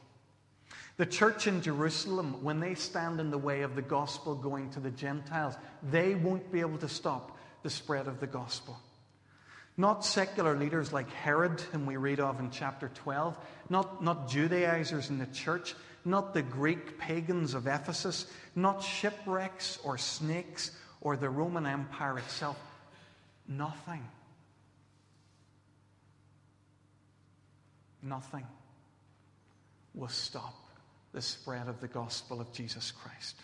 The 0.96 1.06
church 1.06 1.46
in 1.46 1.62
Jerusalem, 1.62 2.42
when 2.42 2.58
they 2.58 2.74
stand 2.74 3.20
in 3.20 3.30
the 3.30 3.38
way 3.38 3.62
of 3.62 3.76
the 3.76 3.82
gospel 3.82 4.34
going 4.34 4.70
to 4.70 4.80
the 4.80 4.90
Gentiles, 4.90 5.54
they 5.90 6.16
won't 6.16 6.50
be 6.50 6.60
able 6.60 6.78
to 6.78 6.88
stop 6.88 7.38
the 7.62 7.70
spread 7.70 8.08
of 8.08 8.18
the 8.18 8.26
gospel. 8.26 8.76
Not 9.76 10.04
secular 10.04 10.56
leaders 10.56 10.92
like 10.92 11.08
Herod, 11.10 11.60
whom 11.60 11.86
we 11.86 11.96
read 11.96 12.18
of 12.18 12.40
in 12.40 12.50
chapter 12.50 12.90
12, 12.94 13.38
not, 13.70 14.02
not 14.02 14.28
Judaizers 14.28 15.08
in 15.08 15.18
the 15.18 15.26
church, 15.26 15.76
not 16.04 16.34
the 16.34 16.42
Greek 16.42 16.98
pagans 16.98 17.54
of 17.54 17.68
Ephesus, 17.68 18.26
not 18.56 18.82
shipwrecks 18.82 19.78
or 19.84 19.96
snakes 19.96 20.72
or 21.00 21.16
the 21.16 21.30
Roman 21.30 21.64
Empire 21.64 22.18
itself. 22.18 22.58
Nothing. 23.46 24.04
Nothing 28.02 28.46
will 29.98 30.08
stop 30.08 30.54
the 31.12 31.20
spread 31.20 31.68
of 31.68 31.80
the 31.80 31.88
gospel 31.88 32.40
of 32.40 32.52
Jesus 32.52 32.92
Christ. 32.92 33.36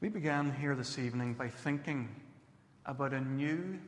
We 0.00 0.08
began 0.08 0.52
here 0.54 0.74
this 0.76 0.98
evening 0.98 1.34
by 1.34 1.48
thinking 1.48 2.08
about 2.86 3.12
a 3.12 3.20
new 3.20 3.78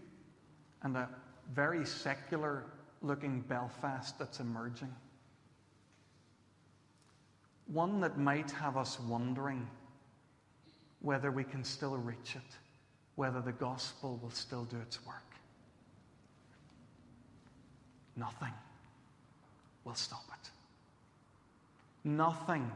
and 0.82 0.96
a 0.96 1.08
very 1.52 1.86
secular 1.86 2.64
looking 3.02 3.40
Belfast 3.42 4.18
that's 4.18 4.40
emerging. 4.40 4.94
One 7.66 8.00
that 8.00 8.18
might 8.18 8.50
have 8.52 8.76
us 8.76 8.98
wondering 9.00 9.68
whether 11.00 11.30
we 11.30 11.44
can 11.44 11.62
still 11.62 11.96
reach 11.96 12.34
it, 12.34 12.56
whether 13.14 13.40
the 13.40 13.52
gospel 13.52 14.18
will 14.22 14.30
still 14.30 14.64
do 14.64 14.76
its 14.78 15.04
work. 15.06 15.33
Nothing 18.16 18.52
will 19.84 19.94
stop 19.94 20.24
it. 20.32 20.50
Nothing 22.04 22.70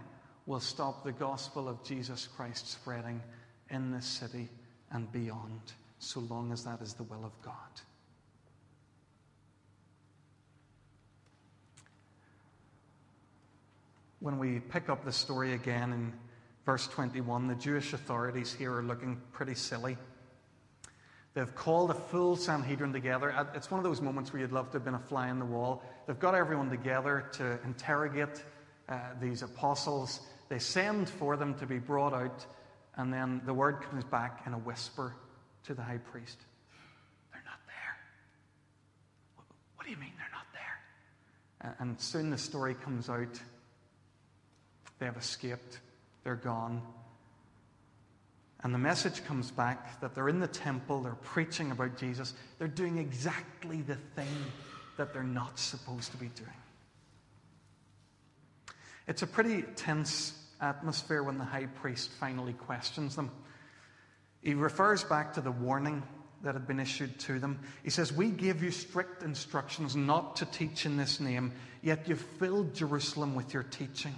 will 0.47 0.61
stop 0.61 1.05
the 1.05 1.13
gospel 1.13 1.69
of 1.69 1.85
Jesus 1.85 2.27
Christ 2.37 2.71
spreading 2.71 3.23
in 3.71 3.93
this 3.93 4.07
city 4.07 4.49
and 4.91 5.11
beyond, 5.13 5.61
so 5.99 6.21
long 6.21 6.53
as 6.53 6.65
that 6.65 6.81
is 6.81 6.95
the 6.95 7.03
will 7.03 7.25
of 7.25 7.33
God. 7.43 7.55
When 14.21 14.39
we 14.39 14.59
pick 14.59 14.89
up 14.89 15.05
the 15.05 15.13
story 15.13 15.53
again 15.53 15.93
in 15.93 16.13
verse 16.67 16.89
21, 16.89 17.47
the 17.47 17.55
Jewish 17.55 17.93
authorities 17.93 18.53
here 18.53 18.75
are 18.75 18.83
looking 18.83 19.21
pretty 19.33 19.55
silly. 19.55 19.97
They've 21.39 21.55
called 21.55 21.93
a 21.93 21.95
full 21.95 22.35
Sanhedrin 22.35 22.93
together. 22.93 23.33
It's 23.55 23.71
one 23.71 23.79
of 23.79 23.85
those 23.85 24.01
moments 24.01 24.33
where 24.33 24.43
you'd 24.43 24.51
love 24.51 24.73
to 24.73 24.79
have 24.79 24.85
been 24.85 24.97
a 24.97 24.99
fly 24.99 25.29
in 25.29 25.39
the 25.39 25.45
wall. 25.45 25.85
They've 26.05 26.19
got 26.19 26.35
everyone 26.35 26.69
together 26.69 27.27
to 27.35 27.61
interrogate 27.63 28.43
uh, 28.89 28.99
these 29.21 29.43
apostles. 29.43 30.19
They 30.49 30.59
send 30.59 31.09
for 31.09 31.37
them 31.37 31.55
to 31.61 31.67
be 31.67 31.79
brought 31.79 32.13
out, 32.13 32.45
and 32.97 33.15
then 33.15 33.41
the 33.47 33.55
word 33.55 33.83
comes 33.83 34.03
back 34.03 34.43
in 34.47 34.53
a 34.53 34.59
whisper 34.59 35.15
to 35.67 35.75
the 35.75 35.83
high 35.83 35.99
priest 35.99 36.39
They're 37.33 37.45
not 37.45 37.61
there. 37.69 39.45
What 39.77 39.85
do 39.85 39.93
you 39.93 39.97
mean 39.97 40.15
they're 40.19 40.27
not 40.33 40.49
there? 40.53 41.77
And 41.79 42.01
soon 42.01 42.31
the 42.31 42.39
story 42.39 42.75
comes 42.75 43.09
out. 43.09 43.41
They 44.99 45.07
have 45.07 45.17
escaped, 45.17 45.79
they're 46.25 46.35
gone. 46.35 46.83
And 48.63 48.75
the 48.75 48.79
message 48.79 49.25
comes 49.25 49.51
back 49.51 50.01
that 50.01 50.15
they're 50.15 50.29
in 50.29 50.41
the 50.41 50.49
temple, 50.49 51.03
they're 51.03 51.15
preaching 51.15 51.71
about 51.71 51.97
Jesus, 51.97 52.35
they're 52.59 52.67
doing 52.67 52.99
exactly 52.99 53.83
the 53.83 53.95
thing 54.17 54.27
that 54.97 55.13
they're 55.13 55.23
not 55.23 55.59
supposed 55.59 56.11
to 56.11 56.17
be 56.17 56.27
doing. 56.27 56.51
It's 59.07 59.23
a 59.23 59.27
pretty 59.27 59.63
tense 59.77 60.35
atmosphere 60.61 61.23
when 61.23 61.39
the 61.39 61.45
high 61.45 61.67
priest 61.67 62.11
finally 62.19 62.53
questions 62.53 63.15
them. 63.15 63.31
He 64.43 64.55
refers 64.55 65.05
back 65.05 65.35
to 65.35 65.41
the 65.41 65.53
warning 65.53 66.03
that 66.43 66.55
had 66.55 66.67
been 66.67 66.81
issued 66.81 67.19
to 67.21 67.39
them. 67.39 67.61
He 67.83 67.91
says, 67.91 68.13
We 68.13 68.31
gave 68.31 68.63
you 68.63 68.71
strict 68.71 69.23
instructions 69.23 69.97
not 69.97 70.37
to 70.37 70.47
teach 70.47 70.85
in 70.85 70.97
this 70.97 71.21
name, 71.21 71.53
yet 71.81 72.09
you've 72.09 72.21
filled 72.21 72.75
Jerusalem 72.75 73.35
with 73.35 73.55
your 73.55 73.63
teaching, 73.63 74.15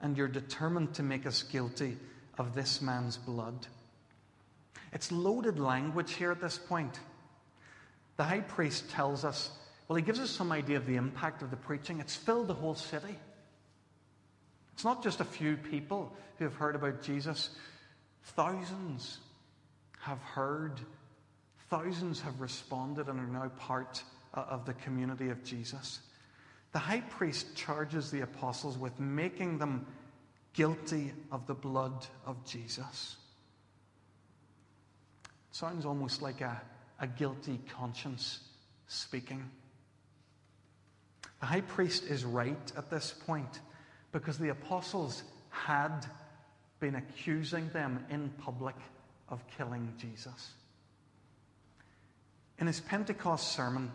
and 0.00 0.16
you're 0.16 0.28
determined 0.28 0.94
to 0.94 1.02
make 1.02 1.26
us 1.26 1.42
guilty 1.42 1.96
of 2.42 2.54
this 2.54 2.82
man's 2.82 3.16
blood. 3.16 3.66
It's 4.92 5.10
loaded 5.12 5.58
language 5.58 6.12
here 6.12 6.32
at 6.32 6.40
this 6.40 6.58
point. 6.58 6.98
The 8.16 8.24
high 8.24 8.40
priest 8.40 8.90
tells 8.90 9.24
us, 9.24 9.50
well, 9.88 9.96
he 9.96 10.02
gives 10.02 10.18
us 10.18 10.30
some 10.30 10.52
idea 10.52 10.76
of 10.76 10.86
the 10.86 10.96
impact 10.96 11.42
of 11.42 11.50
the 11.50 11.56
preaching. 11.56 12.00
It's 12.00 12.16
filled 12.16 12.48
the 12.48 12.54
whole 12.54 12.74
city. 12.74 13.16
It's 14.74 14.84
not 14.84 15.02
just 15.02 15.20
a 15.20 15.24
few 15.24 15.56
people 15.56 16.12
who 16.38 16.44
have 16.44 16.54
heard 16.54 16.74
about 16.74 17.02
Jesus, 17.02 17.50
thousands 18.24 19.18
have 20.00 20.20
heard, 20.20 20.80
thousands 21.70 22.20
have 22.20 22.40
responded 22.40 23.08
and 23.08 23.20
are 23.20 23.26
now 23.26 23.48
part 23.58 24.02
of 24.34 24.66
the 24.66 24.74
community 24.74 25.28
of 25.28 25.44
Jesus. 25.44 26.00
The 26.72 26.80
high 26.80 27.02
priest 27.02 27.54
charges 27.54 28.10
the 28.10 28.22
apostles 28.22 28.78
with 28.78 28.98
making 28.98 29.58
them 29.58 29.86
guilty 30.54 31.12
of 31.30 31.46
the 31.46 31.54
blood 31.54 32.06
of 32.26 32.44
Jesus. 32.44 33.16
It 35.24 35.56
sounds 35.56 35.84
almost 35.84 36.22
like 36.22 36.40
a, 36.40 36.60
a 37.00 37.06
guilty 37.06 37.60
conscience 37.76 38.40
speaking. 38.86 39.48
The 41.40 41.46
high 41.46 41.60
priest 41.62 42.04
is 42.04 42.24
right 42.24 42.72
at 42.76 42.90
this 42.90 43.14
point 43.26 43.60
because 44.12 44.38
the 44.38 44.50
apostles 44.50 45.22
had 45.50 46.06
been 46.80 46.94
accusing 46.96 47.68
them 47.70 48.04
in 48.10 48.30
public 48.38 48.76
of 49.28 49.42
killing 49.56 49.92
Jesus. 49.98 50.52
In 52.58 52.66
his 52.66 52.80
Pentecost 52.80 53.52
sermon, 53.52 53.90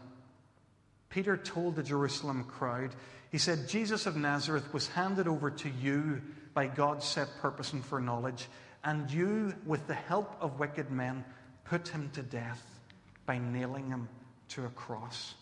Peter 1.09 1.37
told 1.37 1.75
the 1.75 1.83
Jerusalem 1.83 2.43
crowd, 2.43 2.95
he 3.31 3.37
said, 3.37 3.67
Jesus 3.67 4.05
of 4.05 4.15
Nazareth 4.15 4.73
was 4.73 4.87
handed 4.87 5.27
over 5.27 5.51
to 5.51 5.69
you 5.69 6.21
by 6.57 6.65
God's 6.65 7.05
set 7.05 7.27
purpose 7.39 7.73
and 7.73 7.85
foreknowledge, 7.85 8.47
and 8.83 9.11
you, 9.11 9.53
with 9.67 9.85
the 9.85 9.93
help 9.93 10.35
of 10.41 10.57
wicked 10.57 10.89
men, 10.89 11.23
put 11.65 11.87
him 11.87 12.09
to 12.15 12.23
death 12.23 12.79
by 13.27 13.37
nailing 13.37 13.87
him 13.89 14.09
to 14.47 14.65
a 14.65 14.69
cross. 14.69 15.35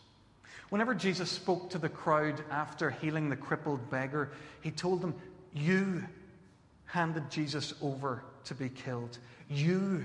Whenever 0.72 0.94
Jesus 0.94 1.32
spoke 1.32 1.70
to 1.70 1.78
the 1.78 1.88
crowd 1.88 2.44
after 2.52 2.90
healing 2.90 3.30
the 3.30 3.36
crippled 3.38 3.90
beggar, 3.90 4.32
he 4.60 4.72
told 4.72 5.00
them, 5.00 5.16
You 5.54 6.04
handed 6.84 7.32
Jesus 7.32 7.74
over 7.82 8.26
to 8.44 8.54
be 8.54 8.68
killed. 8.68 9.18
You 9.50 10.04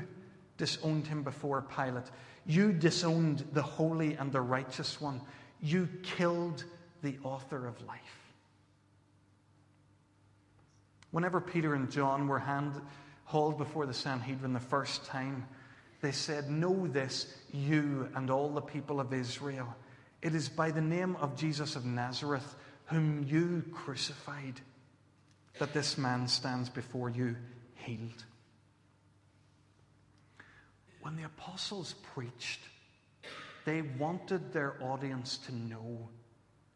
disowned 0.58 1.08
him 1.08 1.24
before 1.24 1.60
Pilate. 1.62 2.06
You 2.46 2.72
disowned 2.72 3.44
the 3.52 3.62
holy 3.62 4.14
and 4.14 4.30
the 4.30 4.42
righteous 4.42 5.00
one. 5.00 5.20
You 5.60 5.88
killed 6.04 6.62
the 7.02 7.18
author 7.24 7.66
of 7.66 7.84
life. 7.84 8.19
Whenever 11.10 11.40
Peter 11.40 11.74
and 11.74 11.90
John 11.90 12.28
were 12.28 12.38
hand, 12.38 12.80
hauled 13.24 13.58
before 13.58 13.86
the 13.86 13.94
Sanhedrin 13.94 14.52
the 14.52 14.60
first 14.60 15.04
time, 15.06 15.46
they 16.00 16.12
said, 16.12 16.50
Know 16.50 16.86
this, 16.86 17.32
you 17.52 18.08
and 18.14 18.30
all 18.30 18.48
the 18.48 18.60
people 18.60 19.00
of 19.00 19.12
Israel. 19.12 19.74
It 20.22 20.34
is 20.34 20.48
by 20.48 20.70
the 20.70 20.80
name 20.80 21.16
of 21.16 21.36
Jesus 21.36 21.76
of 21.76 21.84
Nazareth, 21.84 22.56
whom 22.86 23.24
you 23.28 23.64
crucified, 23.72 24.60
that 25.58 25.72
this 25.72 25.98
man 25.98 26.28
stands 26.28 26.68
before 26.68 27.10
you 27.10 27.36
healed. 27.74 28.24
When 31.02 31.16
the 31.16 31.24
apostles 31.24 31.94
preached, 32.14 32.60
they 33.64 33.82
wanted 33.82 34.52
their 34.52 34.74
audience 34.82 35.38
to 35.46 35.54
know 35.54 36.08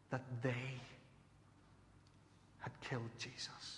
that 0.09 0.23
they 0.41 0.81
had 2.59 2.71
killed 2.81 3.09
Jesus. 3.19 3.74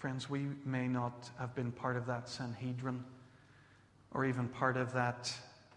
Friends, 0.00 0.30
we 0.30 0.46
may 0.64 0.88
not 0.88 1.28
have 1.38 1.54
been 1.54 1.70
part 1.70 1.98
of 1.98 2.06
that 2.06 2.26
Sanhedrin 2.26 3.04
or 4.12 4.24
even 4.24 4.48
part 4.48 4.78
of 4.78 4.94
that 4.94 5.30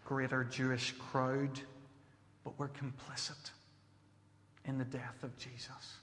greater 0.06 0.44
Jewish 0.44 0.92
crowd, 0.92 1.60
but 2.42 2.58
we're 2.58 2.70
complicit 2.70 3.50
in 4.64 4.78
the 4.78 4.84
death 4.86 5.22
of 5.22 5.36
Jesus. 5.36 5.98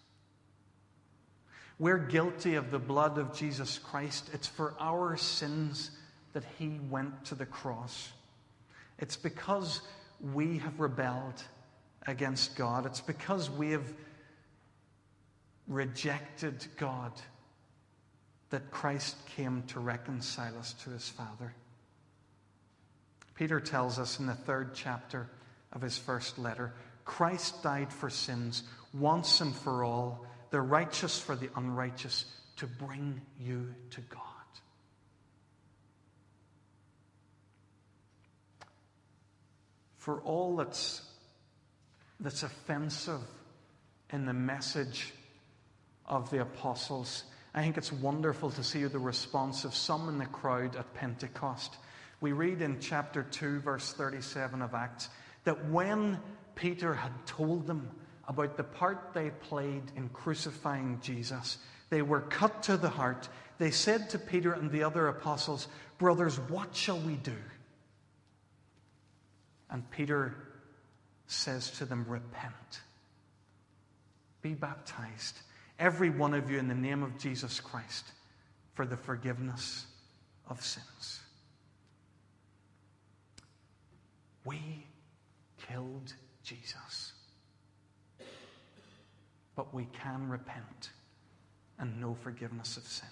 We're 1.79 1.97
guilty 1.97 2.53
of 2.53 2.69
the 2.69 2.77
blood 2.77 3.17
of 3.17 3.35
Jesus 3.35 3.79
Christ. 3.79 4.29
It's 4.33 4.47
for 4.47 4.75
our 4.79 5.17
sins 5.17 5.89
that 6.33 6.43
he 6.59 6.79
went 6.91 7.25
to 7.25 7.33
the 7.33 7.47
cross. 7.47 8.11
It's 8.99 9.17
because 9.17 9.81
we 10.19 10.59
have 10.59 10.79
rebelled 10.79 11.43
against 12.05 12.55
God. 12.55 12.85
It's 12.85 13.01
because 13.01 13.49
we 13.49 13.71
have 13.71 13.91
rejected 15.67 16.67
God 16.77 17.13
that 18.51 18.69
Christ 18.71 19.15
came 19.35 19.63
to 19.67 19.79
reconcile 19.79 20.57
us 20.57 20.73
to 20.83 20.91
his 20.91 21.09
Father. 21.09 21.53
Peter 23.35 23.59
tells 23.59 23.97
us 23.97 24.19
in 24.19 24.27
the 24.27 24.35
third 24.35 24.75
chapter 24.75 25.27
of 25.73 25.81
his 25.81 25.97
first 25.97 26.37
letter 26.37 26.73
Christ 27.05 27.63
died 27.63 27.91
for 27.91 28.09
sins 28.09 28.63
once 28.93 29.41
and 29.41 29.55
for 29.55 29.83
all, 29.83 30.25
the 30.49 30.61
righteous 30.61 31.19
for 31.19 31.35
the 31.35 31.49
unrighteous, 31.55 32.25
to 32.57 32.67
bring 32.67 33.21
you 33.39 33.73
to 33.91 34.01
God. 34.01 34.19
For 39.97 40.21
all 40.21 40.55
that's, 40.55 41.01
that's 42.19 42.43
offensive 42.43 43.21
in 44.11 44.25
the 44.25 44.33
message 44.33 45.13
of 46.05 46.29
the 46.29 46.41
apostles, 46.41 47.23
I 47.53 47.61
think 47.61 47.77
it's 47.77 47.91
wonderful 47.91 48.51
to 48.51 48.63
see 48.63 48.83
the 48.85 48.99
response 48.99 49.65
of 49.65 49.75
some 49.75 50.07
in 50.09 50.17
the 50.17 50.25
crowd 50.25 50.75
at 50.75 50.93
Pentecost. 50.93 51.77
We 52.21 52.31
read 52.31 52.61
in 52.61 52.79
chapter 52.79 53.23
2, 53.23 53.59
verse 53.59 53.93
37 53.93 54.61
of 54.61 54.73
Acts, 54.73 55.09
that 55.43 55.69
when 55.69 56.19
Peter 56.55 56.93
had 56.93 57.11
told 57.25 57.67
them 57.67 57.89
about 58.27 58.55
the 58.57 58.63
part 58.63 59.11
they 59.13 59.29
played 59.29 59.83
in 59.95 60.09
crucifying 60.09 60.99
Jesus. 61.01 61.57
They 61.89 62.01
were 62.01 62.21
cut 62.21 62.63
to 62.63 62.77
the 62.77 62.89
heart. 62.89 63.27
They 63.57 63.71
said 63.71 64.09
to 64.11 64.19
Peter 64.19 64.53
and 64.53 64.71
the 64.71 64.83
other 64.83 65.07
apostles, 65.07 65.67
Brothers, 65.97 66.39
what 66.39 66.75
shall 66.75 66.99
we 66.99 67.15
do? 67.15 67.35
And 69.69 69.89
Peter 69.91 70.35
says 71.27 71.71
to 71.71 71.85
them, 71.85 72.05
Repent. 72.07 72.81
Be 74.41 74.53
baptized, 74.53 75.37
every 75.81 76.11
one 76.11 76.35
of 76.35 76.49
you, 76.49 76.59
in 76.59 76.67
the 76.67 76.75
name 76.75 77.01
of 77.01 77.17
Jesus 77.17 77.59
Christ, 77.59 78.05
for 78.75 78.85
the 78.85 78.95
forgiveness 78.95 79.87
of 80.47 80.63
sins. 80.63 81.19
We 84.45 84.85
killed 85.67 86.13
Jesus. 86.43 87.13
But 89.55 89.73
we 89.73 89.87
can 89.91 90.29
repent 90.29 90.91
and 91.79 91.99
know 91.99 92.15
forgiveness 92.23 92.77
of 92.77 92.83
sin. 92.83 93.09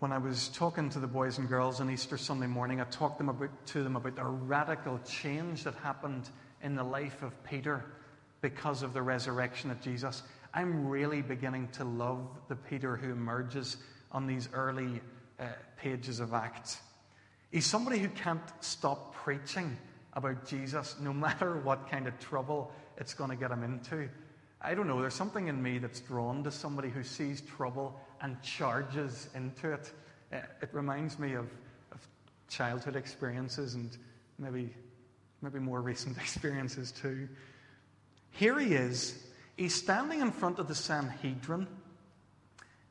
When 0.00 0.12
I 0.12 0.18
was 0.18 0.48
talking 0.50 0.90
to 0.90 1.00
the 1.00 1.08
boys 1.08 1.38
and 1.38 1.48
girls 1.48 1.80
on 1.80 1.90
Easter 1.90 2.16
Sunday 2.16 2.46
morning, 2.46 2.80
I 2.80 2.84
talked 2.84 3.18
them 3.18 3.28
about, 3.28 3.50
to 3.66 3.82
them 3.82 3.96
about 3.96 4.14
the 4.14 4.24
radical 4.24 5.00
change 5.00 5.64
that 5.64 5.74
happened 5.74 6.30
in 6.62 6.76
the 6.76 6.84
life 6.84 7.20
of 7.24 7.42
Peter 7.42 7.84
because 8.40 8.84
of 8.84 8.92
the 8.92 9.02
resurrection 9.02 9.72
of 9.72 9.80
Jesus. 9.80 10.22
I'm 10.54 10.86
really 10.86 11.20
beginning 11.20 11.66
to 11.72 11.84
love 11.84 12.28
the 12.46 12.54
Peter 12.54 12.96
who 12.96 13.10
emerges 13.10 13.76
on 14.12 14.28
these 14.28 14.48
early 14.52 15.00
uh, 15.40 15.46
pages 15.76 16.20
of 16.20 16.32
Acts. 16.32 16.78
He's 17.50 17.66
somebody 17.66 17.98
who 17.98 18.08
can't 18.10 18.52
stop 18.60 19.16
preaching 19.16 19.76
about 20.12 20.46
Jesus 20.46 20.94
no 21.00 21.12
matter 21.12 21.58
what 21.58 21.90
kind 21.90 22.06
of 22.06 22.16
trouble 22.20 22.70
it's 22.98 23.14
going 23.14 23.30
to 23.30 23.36
get 23.36 23.50
him 23.50 23.64
into. 23.64 24.08
I 24.60 24.74
don't 24.74 24.86
know, 24.88 25.00
there's 25.00 25.14
something 25.14 25.48
in 25.48 25.62
me 25.62 25.78
that's 25.78 26.00
drawn 26.00 26.42
to 26.44 26.50
somebody 26.50 26.88
who 26.88 27.02
sees 27.02 27.40
trouble 27.42 27.98
and 28.20 28.40
charges 28.42 29.28
into 29.34 29.72
it. 29.72 29.92
It 30.32 30.68
reminds 30.72 31.18
me 31.18 31.34
of, 31.34 31.46
of 31.92 32.06
childhood 32.48 32.96
experiences 32.96 33.74
and 33.74 33.96
maybe, 34.38 34.74
maybe 35.42 35.60
more 35.60 35.80
recent 35.80 36.16
experiences 36.18 36.92
too. 36.92 37.28
Here 38.32 38.58
he 38.58 38.74
is 38.74 39.24
He's 39.58 39.74
standing 39.74 40.20
in 40.20 40.30
front 40.30 40.60
of 40.60 40.68
the 40.68 40.74
Sanhedrin. 40.74 41.66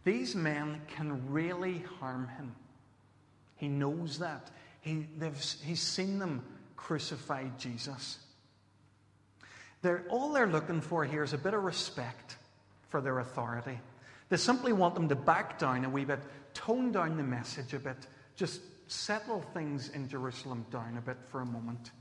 These 0.04 0.36
men 0.36 0.82
can 0.88 1.32
really 1.32 1.82
harm 2.00 2.28
him. 2.28 2.54
He 3.56 3.70
knows 3.70 4.20
that. 4.20 4.52
He, 4.82 5.08
he's 5.64 5.82
seen 5.82 6.20
them 6.20 6.44
crucify 6.76 7.46
Jesus. 7.58 8.20
They're, 9.82 10.06
all 10.10 10.34
they're 10.34 10.48
looking 10.48 10.82
for 10.82 11.06
here 11.06 11.24
is 11.24 11.34
a 11.34 11.38
bit 11.38 11.54
of 11.54 11.64
respect 11.64 12.38
for 12.90 13.02
their 13.02 13.20
authority. 13.20 13.80
They 14.30 14.38
simply 14.38 14.74
want 14.74 14.96
them 14.96 15.10
to 15.10 15.16
back 15.16 15.60
down 15.60 15.86
a 15.86 15.90
wee 15.90 16.06
bit, 16.06 16.20
tone 16.54 16.92
down 16.92 17.18
the 17.18 17.24
message 17.24 17.74
a 17.74 17.80
bit, 17.80 18.08
just 18.36 18.62
settle 18.88 19.42
things 19.54 19.90
in 19.90 20.08
Jerusalem 20.08 20.66
down 20.72 20.98
a 20.98 21.02
bit 21.02 21.18
for 21.30 21.42
a 21.42 21.46
moment. 21.46 21.92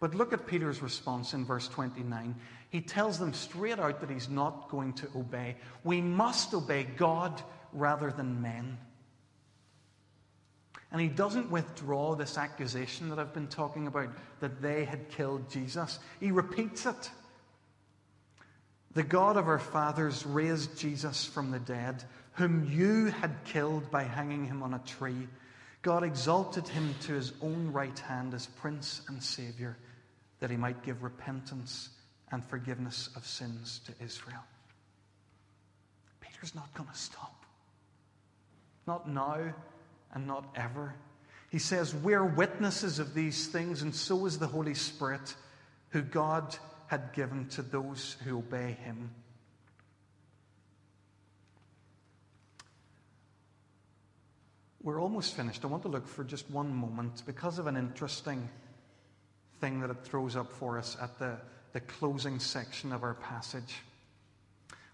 But 0.00 0.14
look 0.14 0.32
at 0.32 0.46
Peter's 0.46 0.82
response 0.82 1.32
in 1.32 1.44
verse 1.44 1.68
29 1.68 2.34
he 2.72 2.80
tells 2.80 3.18
them 3.18 3.34
straight 3.34 3.78
out 3.78 4.00
that 4.00 4.08
he's 4.08 4.30
not 4.30 4.70
going 4.70 4.94
to 4.94 5.08
obey. 5.14 5.56
We 5.84 6.00
must 6.00 6.54
obey 6.54 6.84
God 6.84 7.42
rather 7.74 8.10
than 8.10 8.40
men. 8.40 8.78
And 10.90 10.98
he 10.98 11.08
doesn't 11.08 11.50
withdraw 11.50 12.14
this 12.14 12.38
accusation 12.38 13.10
that 13.10 13.18
I've 13.18 13.34
been 13.34 13.46
talking 13.46 13.88
about 13.88 14.08
that 14.40 14.62
they 14.62 14.86
had 14.86 15.10
killed 15.10 15.50
Jesus. 15.50 15.98
He 16.18 16.30
repeats 16.30 16.86
it. 16.86 17.10
The 18.94 19.02
God 19.02 19.36
of 19.36 19.48
our 19.48 19.58
fathers 19.58 20.26
raised 20.26 20.78
Jesus 20.78 21.24
from 21.24 21.50
the 21.50 21.58
dead, 21.58 22.04
whom 22.34 22.70
you 22.70 23.06
had 23.06 23.44
killed 23.44 23.90
by 23.90 24.02
hanging 24.02 24.44
him 24.44 24.62
on 24.62 24.74
a 24.74 24.78
tree. 24.80 25.28
God 25.80 26.04
exalted 26.04 26.68
him 26.68 26.94
to 27.02 27.14
his 27.14 27.32
own 27.40 27.72
right 27.72 27.98
hand 27.98 28.34
as 28.34 28.46
Prince 28.46 29.02
and 29.08 29.22
Savior, 29.22 29.76
that 30.40 30.50
he 30.50 30.56
might 30.56 30.82
give 30.82 31.02
repentance 31.02 31.88
and 32.30 32.44
forgiveness 32.44 33.08
of 33.16 33.26
sins 33.26 33.80
to 33.86 34.04
Israel. 34.04 34.44
Peter's 36.20 36.54
not 36.54 36.72
going 36.74 36.88
to 36.88 36.96
stop. 36.96 37.44
Not 38.86 39.08
now 39.08 39.54
and 40.14 40.26
not 40.26 40.44
ever. 40.54 40.94
He 41.50 41.58
says, 41.58 41.94
We're 41.94 42.24
witnesses 42.24 42.98
of 42.98 43.14
these 43.14 43.46
things, 43.46 43.82
and 43.82 43.94
so 43.94 44.26
is 44.26 44.38
the 44.38 44.46
Holy 44.46 44.74
Spirit, 44.74 45.34
who 45.90 46.02
God 46.02 46.56
had 46.92 47.14
given 47.14 47.48
to 47.48 47.62
those 47.62 48.18
who 48.22 48.36
obey 48.36 48.76
him. 48.84 49.10
We're 54.82 55.00
almost 55.00 55.34
finished. 55.34 55.64
I 55.64 55.68
want 55.68 55.84
to 55.84 55.88
look 55.88 56.06
for 56.06 56.22
just 56.22 56.50
one 56.50 56.70
moment 56.70 57.22
because 57.24 57.58
of 57.58 57.66
an 57.66 57.78
interesting 57.78 58.46
thing 59.58 59.80
that 59.80 59.88
it 59.88 60.04
throws 60.04 60.36
up 60.36 60.52
for 60.52 60.76
us 60.76 60.98
at 61.00 61.18
the 61.18 61.38
the 61.72 61.80
closing 61.80 62.38
section 62.38 62.92
of 62.92 63.02
our 63.02 63.14
passage. 63.14 63.76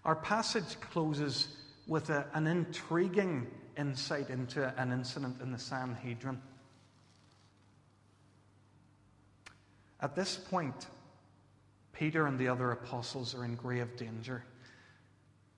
Our 0.05 0.15
passage 0.15 0.79
closes 0.79 1.49
with 1.87 2.09
a, 2.09 2.25
an 2.33 2.47
intriguing 2.47 3.47
insight 3.77 4.29
into 4.29 4.73
an 4.77 4.93
incident 4.93 5.41
in 5.41 5.51
the 5.51 5.59
Sanhedrin. 5.59 6.41
At 10.01 10.15
this 10.15 10.37
point, 10.37 10.87
Peter 11.99 12.27
and 12.27 12.39
the 12.39 12.47
other 12.47 12.71
apostles 12.71 13.35
are 13.35 13.43
in 13.43 13.55
grave 13.55 13.97
danger 13.97 14.41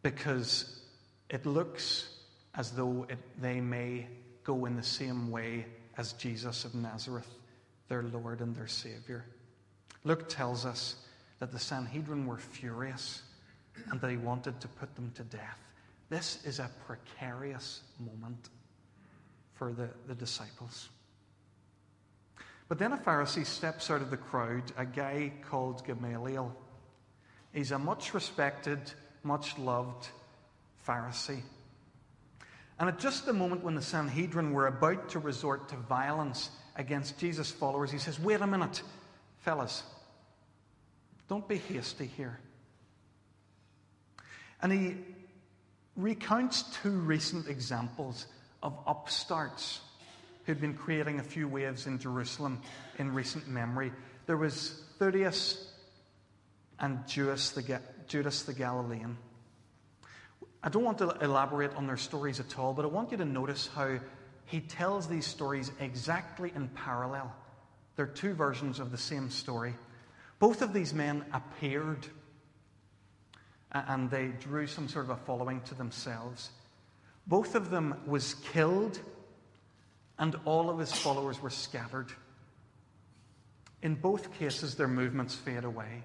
because 0.02 0.82
it 1.30 1.46
looks 1.46 2.18
as 2.56 2.72
though 2.72 3.06
it, 3.10 3.20
they 3.40 3.62
may 3.62 4.08
go 4.44 4.66
in 4.66 4.76
the 4.76 4.82
same 4.82 5.30
way 5.30 5.64
as 6.00 6.14
Jesus 6.14 6.66
of 6.66 6.74
Nazareth, 6.74 7.28
their 7.90 8.02
Lord 8.02 8.42
and 8.42 8.56
their 8.56 8.66
Savior. 8.66 9.24
Luke 10.04 10.28
tells 10.30 10.66
us 10.66 10.96
that 11.38 11.52
the 11.52 11.60
Sanhedrin 11.60 12.26
were 12.26 12.40
furious 12.40 13.22
and 13.92 14.02
he 14.10 14.18
wanted 14.18 14.60
to 14.62 14.68
put 14.68 14.96
them 14.96 15.12
to 15.14 15.24
death. 15.24 15.60
This 16.10 16.40
is 16.44 16.58
a 16.58 16.72
precarious 16.88 17.82
moment 18.00 18.50
for 19.54 19.74
the, 19.74 19.90
the 20.08 20.16
disciples. 20.16 20.90
But 22.72 22.80
then 22.80 22.94
a 22.94 22.98
Pharisee 22.98 23.46
steps 23.46 23.92
out 23.92 24.02
of 24.02 24.12
the 24.12 24.16
crowd, 24.16 24.64
a 24.78 24.86
guy 24.86 25.34
called 25.50 25.86
Gamaliel. 25.86 26.56
He's 27.52 27.72
a 27.72 27.78
much 27.78 28.14
respected, 28.14 28.80
much 29.24 29.58
loved 29.58 30.08
Pharisee. 30.88 31.42
And 32.80 32.88
at 32.88 32.98
just 32.98 33.26
the 33.26 33.34
moment 33.34 33.66
when 33.66 33.76
the 33.76 33.82
Sanhedrin 33.82 34.54
were 34.54 34.68
about 34.68 35.10
to 35.10 35.20
resort 35.20 35.68
to 35.68 35.76
violence 35.76 36.50
against 36.78 37.18
Jesus' 37.18 37.52
followers, 37.52 37.92
he 37.92 37.98
says, 37.98 38.18
Wait 38.18 38.40
a 38.40 38.48
minute, 38.48 38.84
fellas. 39.40 39.84
Don't 41.28 41.50
be 41.50 41.58
hasty 41.58 42.06
here. 42.06 42.40
And 44.62 44.72
he 44.72 44.96
recounts 45.98 46.64
two 46.82 46.92
recent 46.92 47.50
examples 47.50 48.28
of 48.64 48.78
upstarts 48.88 49.82
who'd 50.52 50.60
been 50.60 50.74
creating 50.74 51.18
a 51.18 51.24
few 51.24 51.48
waves 51.48 51.88
in 51.88 51.98
Jerusalem 51.98 52.62
in 52.98 53.14
recent 53.14 53.48
memory. 53.48 53.90
There 54.26 54.36
was 54.36 54.84
Theudas 55.00 55.66
and 56.78 57.08
Judas 57.08 57.52
the, 57.52 57.80
Judas 58.10 58.44
the 58.44 58.54
Galilean. 58.54 59.18
I 60.62 60.68
don't 60.68 60.84
want 60.84 60.98
to 60.98 61.12
elaborate 61.22 61.74
on 61.76 61.88
their 61.88 61.96
stories 61.96 62.42
at 62.42 62.60
all, 62.60 62.74
but 62.74 62.84
I 62.84 62.90
want 62.90 63.12
you 63.12 63.18
to 63.18 63.24
notice 63.24 63.70
how 63.74 63.98
he 64.44 64.60
tells 64.60 65.08
these 65.08 65.26
stories 65.26 65.72
exactly 65.80 66.52
in 66.54 66.68
parallel. 66.68 67.34
They're 67.96 68.06
two 68.06 68.34
versions 68.34 68.82
of 68.82 68.92
the 68.92 68.98
same 68.98 69.30
story. 69.30 69.74
Both 70.40 70.62
of 70.62 70.74
these 70.74 70.94
men 70.94 71.24
appeared 71.32 72.08
and 73.72 74.12
they 74.12 74.34
drew 74.42 74.68
some 74.68 74.90
sort 74.90 75.06
of 75.06 75.12
a 75.12 75.16
following 75.16 75.62
to 75.62 75.76
themselves. 75.76 76.50
Both 77.26 77.56
of 77.56 77.70
them 77.70 77.96
was 78.06 78.34
killed 78.52 79.00
and 80.22 80.36
all 80.46 80.70
of 80.70 80.78
his 80.78 80.94
followers 80.94 81.42
were 81.42 81.50
scattered. 81.50 82.12
In 83.82 83.96
both 83.96 84.32
cases, 84.38 84.76
their 84.76 84.88
movements 84.88 85.34
fade 85.34 85.64
away. 85.64 86.04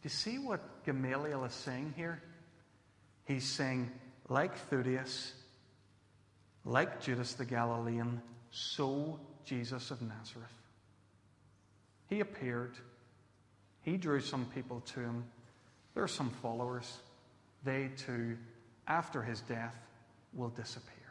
Do 0.00 0.04
you 0.04 0.10
see 0.10 0.38
what 0.38 0.84
Gamaliel 0.86 1.44
is 1.44 1.52
saying 1.52 1.92
here? 1.94 2.22
He's 3.26 3.44
saying, 3.44 3.90
like 4.30 4.70
Theudas, 4.70 5.32
like 6.64 7.02
Judas 7.02 7.34
the 7.34 7.44
Galilean, 7.44 8.22
so 8.50 9.20
Jesus 9.44 9.90
of 9.90 10.00
Nazareth. 10.00 10.48
He 12.08 12.20
appeared. 12.20 12.72
He 13.82 13.98
drew 13.98 14.20
some 14.20 14.46
people 14.46 14.80
to 14.94 15.00
him. 15.00 15.24
There 15.92 16.02
are 16.02 16.08
some 16.08 16.30
followers. 16.40 17.00
They 17.64 17.90
too, 17.98 18.38
after 18.88 19.22
his 19.22 19.40
death, 19.42 19.76
will 20.32 20.48
disappear. 20.48 21.01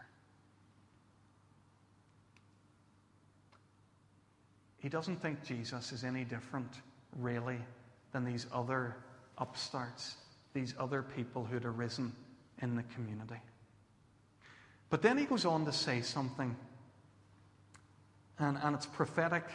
He 4.82 4.90
doesn't 4.90 5.22
think 5.22 5.44
Jesus 5.44 5.92
is 5.92 6.04
any 6.04 6.24
different, 6.24 6.70
really, 7.20 7.60
than 8.12 8.26
these 8.26 8.48
other 8.52 8.96
upstarts, 9.38 10.16
these 10.54 10.74
other 10.80 11.04
people 11.04 11.46
who'd 11.46 11.66
arisen 11.66 12.12
in 12.62 12.76
the 12.76 12.84
community. 12.96 13.40
But 14.90 15.02
then 15.02 15.18
he 15.18 15.26
goes 15.26 15.46
on 15.46 15.66
to 15.66 15.72
say 15.72 16.02
something, 16.02 16.56
and, 18.40 18.58
and 18.62 18.76
it's 18.76 18.88
prophetic 18.88 19.46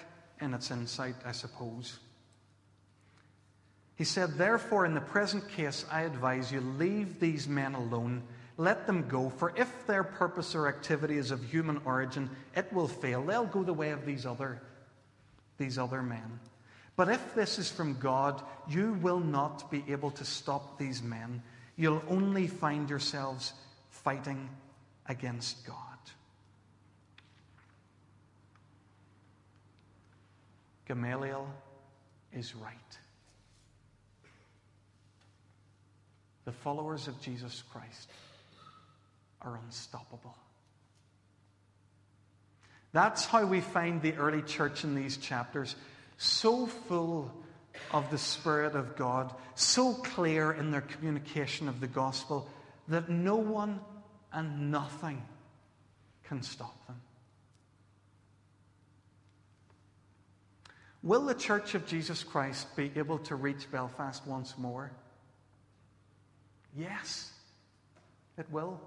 in 0.40 0.54
its 0.54 0.70
insight, 0.70 1.16
I 1.24 1.32
suppose. 1.32 1.98
He 3.96 4.04
said, 4.04 4.34
Therefore, 4.34 4.86
in 4.86 4.94
the 4.94 5.00
present 5.00 5.48
case, 5.48 5.84
I 5.90 6.02
advise 6.02 6.52
you, 6.52 6.60
leave 6.60 7.18
these 7.18 7.48
men 7.48 7.74
alone. 7.74 8.22
Let 8.58 8.86
them 8.86 9.08
go, 9.08 9.28
for 9.28 9.52
if 9.56 9.86
their 9.86 10.04
purpose 10.04 10.54
or 10.54 10.68
activity 10.68 11.18
is 11.18 11.30
of 11.30 11.42
human 11.44 11.80
origin, 11.84 12.30
it 12.54 12.72
will 12.72 12.88
fail. 12.88 13.22
They'll 13.22 13.44
go 13.44 13.62
the 13.62 13.74
way 13.74 13.90
of 13.90 14.06
these 14.06 14.24
other, 14.24 14.62
these 15.58 15.78
other 15.78 16.02
men. 16.02 16.40
But 16.96 17.08
if 17.08 17.34
this 17.34 17.58
is 17.58 17.70
from 17.70 17.98
God, 17.98 18.42
you 18.68 18.94
will 18.94 19.20
not 19.20 19.70
be 19.70 19.84
able 19.88 20.10
to 20.12 20.24
stop 20.24 20.78
these 20.78 21.02
men. 21.02 21.42
You'll 21.76 22.02
only 22.08 22.46
find 22.46 22.88
yourselves 22.88 23.52
fighting 23.90 24.48
against 25.06 25.66
God. 25.66 25.76
Gamaliel 30.86 31.48
is 32.32 32.54
right. 32.54 32.72
The 36.44 36.52
followers 36.52 37.08
of 37.08 37.20
Jesus 37.20 37.62
Christ 37.72 38.08
are 39.42 39.58
unstoppable. 39.66 40.36
That's 42.96 43.26
how 43.26 43.44
we 43.44 43.60
find 43.60 44.00
the 44.00 44.14
early 44.14 44.40
church 44.40 44.82
in 44.82 44.94
these 44.94 45.18
chapters 45.18 45.76
so 46.16 46.64
full 46.64 47.30
of 47.90 48.10
the 48.10 48.16
Spirit 48.16 48.74
of 48.74 48.96
God, 48.96 49.34
so 49.54 49.92
clear 49.92 50.50
in 50.50 50.70
their 50.70 50.80
communication 50.80 51.68
of 51.68 51.78
the 51.80 51.88
gospel 51.88 52.48
that 52.88 53.10
no 53.10 53.36
one 53.36 53.80
and 54.32 54.70
nothing 54.70 55.22
can 56.24 56.40
stop 56.40 56.86
them. 56.86 56.98
Will 61.02 61.26
the 61.26 61.34
Church 61.34 61.74
of 61.74 61.86
Jesus 61.86 62.24
Christ 62.24 62.74
be 62.76 62.90
able 62.96 63.18
to 63.18 63.36
reach 63.36 63.70
Belfast 63.70 64.26
once 64.26 64.56
more? 64.56 64.90
Yes, 66.74 67.30
it 68.38 68.46
will. 68.50 68.80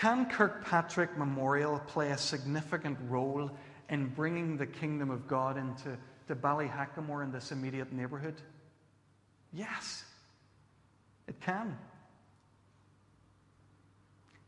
Can 0.00 0.24
Kirkpatrick 0.30 1.18
Memorial 1.18 1.78
play 1.80 2.10
a 2.10 2.16
significant 2.16 2.96
role 3.10 3.50
in 3.90 4.06
bringing 4.06 4.56
the 4.56 4.64
kingdom 4.64 5.10
of 5.10 5.28
God 5.28 5.58
into 5.58 5.98
to 6.26 6.34
Ballyhackamore 6.34 7.22
and 7.22 7.34
this 7.34 7.52
immediate 7.52 7.92
neighbourhood? 7.92 8.40
Yes, 9.52 10.04
it 11.28 11.38
can. 11.42 11.76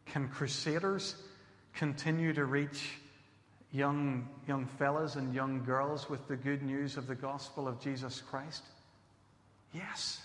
Can 0.07 0.27
crusaders 0.29 1.17
continue 1.75 2.33
to 2.33 2.47
reach 2.47 2.93
young, 3.73 4.31
young 4.49 4.65
fellas 4.79 5.17
and 5.17 5.35
young 5.35 5.65
girls 5.65 6.09
with 6.09 6.27
the 6.29 6.37
good 6.37 6.63
news 6.63 6.97
of 6.97 7.07
the 7.07 7.15
gospel 7.15 7.69
of 7.69 7.79
Jesus 7.79 8.23
Christ? 8.23 8.63
Yes. 9.75 10.23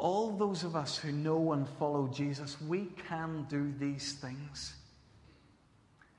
All 0.00 0.30
those 0.30 0.64
of 0.64 0.76
us 0.76 0.96
who 0.96 1.12
know 1.12 1.52
and 1.52 1.68
follow 1.68 2.08
Jesus, 2.08 2.58
we 2.62 2.86
can 3.06 3.46
do 3.50 3.70
these 3.78 4.14
things. 4.14 4.74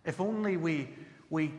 If 0.06 0.22
only 0.22 0.56
we, 0.56 0.88
we 1.32 1.52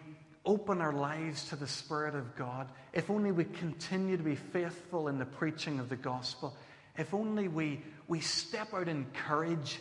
open 0.46 0.80
our 0.80 0.92
lives 0.92 1.48
to 1.48 1.56
the 1.56 1.66
Spirit 1.66 2.14
of 2.14 2.36
God, 2.36 2.68
if 2.92 3.10
only 3.10 3.32
we 3.32 3.42
continue 3.42 4.16
to 4.16 4.22
be 4.22 4.36
faithful 4.36 5.08
in 5.08 5.18
the 5.18 5.24
preaching 5.24 5.80
of 5.80 5.88
the 5.88 5.96
gospel, 5.96 6.56
if 6.96 7.12
only 7.12 7.48
we, 7.48 7.82
we 8.06 8.20
step 8.20 8.72
out 8.72 8.86
in 8.86 9.04
courage 9.26 9.80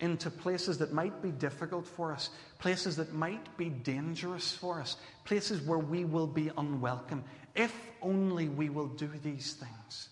into 0.00 0.30
places 0.30 0.76
that 0.76 0.92
might 0.92 1.22
be 1.22 1.30
difficult 1.30 1.86
for 1.86 2.12
us, 2.12 2.28
places 2.58 2.96
that 2.96 3.14
might 3.14 3.56
be 3.56 3.70
dangerous 3.70 4.52
for 4.52 4.78
us, 4.78 4.98
places 5.24 5.62
where 5.62 5.78
we 5.78 6.04
will 6.04 6.26
be 6.26 6.50
unwelcome, 6.58 7.24
if 7.54 7.74
only 8.02 8.50
we 8.50 8.68
will 8.68 8.88
do 8.88 9.08
these 9.22 9.54
things, 9.54 10.10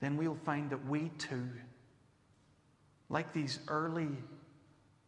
then 0.00 0.16
we'll 0.16 0.38
find 0.44 0.70
that 0.70 0.86
we 0.86 1.10
too, 1.18 1.48
like 3.08 3.32
these 3.32 3.58
early 3.68 4.08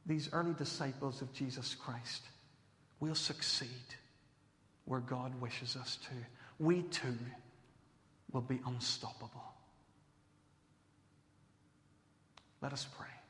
these 0.05 0.29
early 0.33 0.53
disciples 0.55 1.23
of 1.23 1.33
Jesus 1.33 1.75
Christ, 1.75 2.23
we'll 3.01 3.15
succeed 3.15 3.69
where 4.85 5.01
God 5.01 5.41
wishes 5.41 5.77
us 5.77 5.97
to. 6.09 6.15
We 6.59 6.83
too 6.83 7.17
will 8.33 8.41
be 8.41 8.61
unstoppable. 8.67 9.55
Let 12.61 12.73
us 12.73 12.87
pray. 12.99 13.22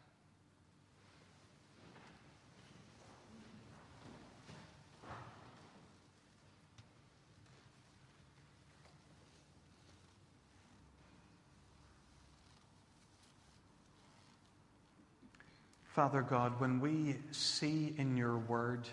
Father 15.92 16.22
God, 16.22 16.58
when 16.58 16.80
we 16.80 17.16
see 17.32 17.92
in 17.98 18.16
your 18.16 18.38
word 18.38 18.88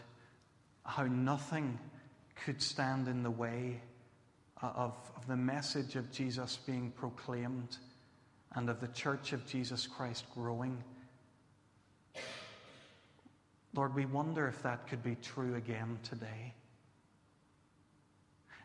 how 0.84 1.04
nothing 1.04 1.80
could 2.44 2.62
stand 2.62 3.08
in 3.08 3.24
the 3.24 3.32
way 3.32 3.80
uh, 4.62 4.68
of, 4.76 5.12
of 5.16 5.26
the 5.26 5.38
message 5.38 5.96
of 5.96 6.12
Jesus 6.12 6.58
being 6.66 6.92
proclaimed 6.92 7.78
and 8.56 8.70
of 8.70 8.82
the 8.82 8.90
church 8.90 9.32
of 9.32 9.48
Jesus 9.48 9.88
Christ 9.88 10.26
growing, 10.36 10.84
Lord, 13.74 13.96
we 13.96 14.06
wonder 14.06 14.50
if 14.50 14.62
that 14.64 14.86
could 14.90 15.02
be 15.02 15.16
true 15.16 15.56
again 15.56 16.00
today. 16.04 16.54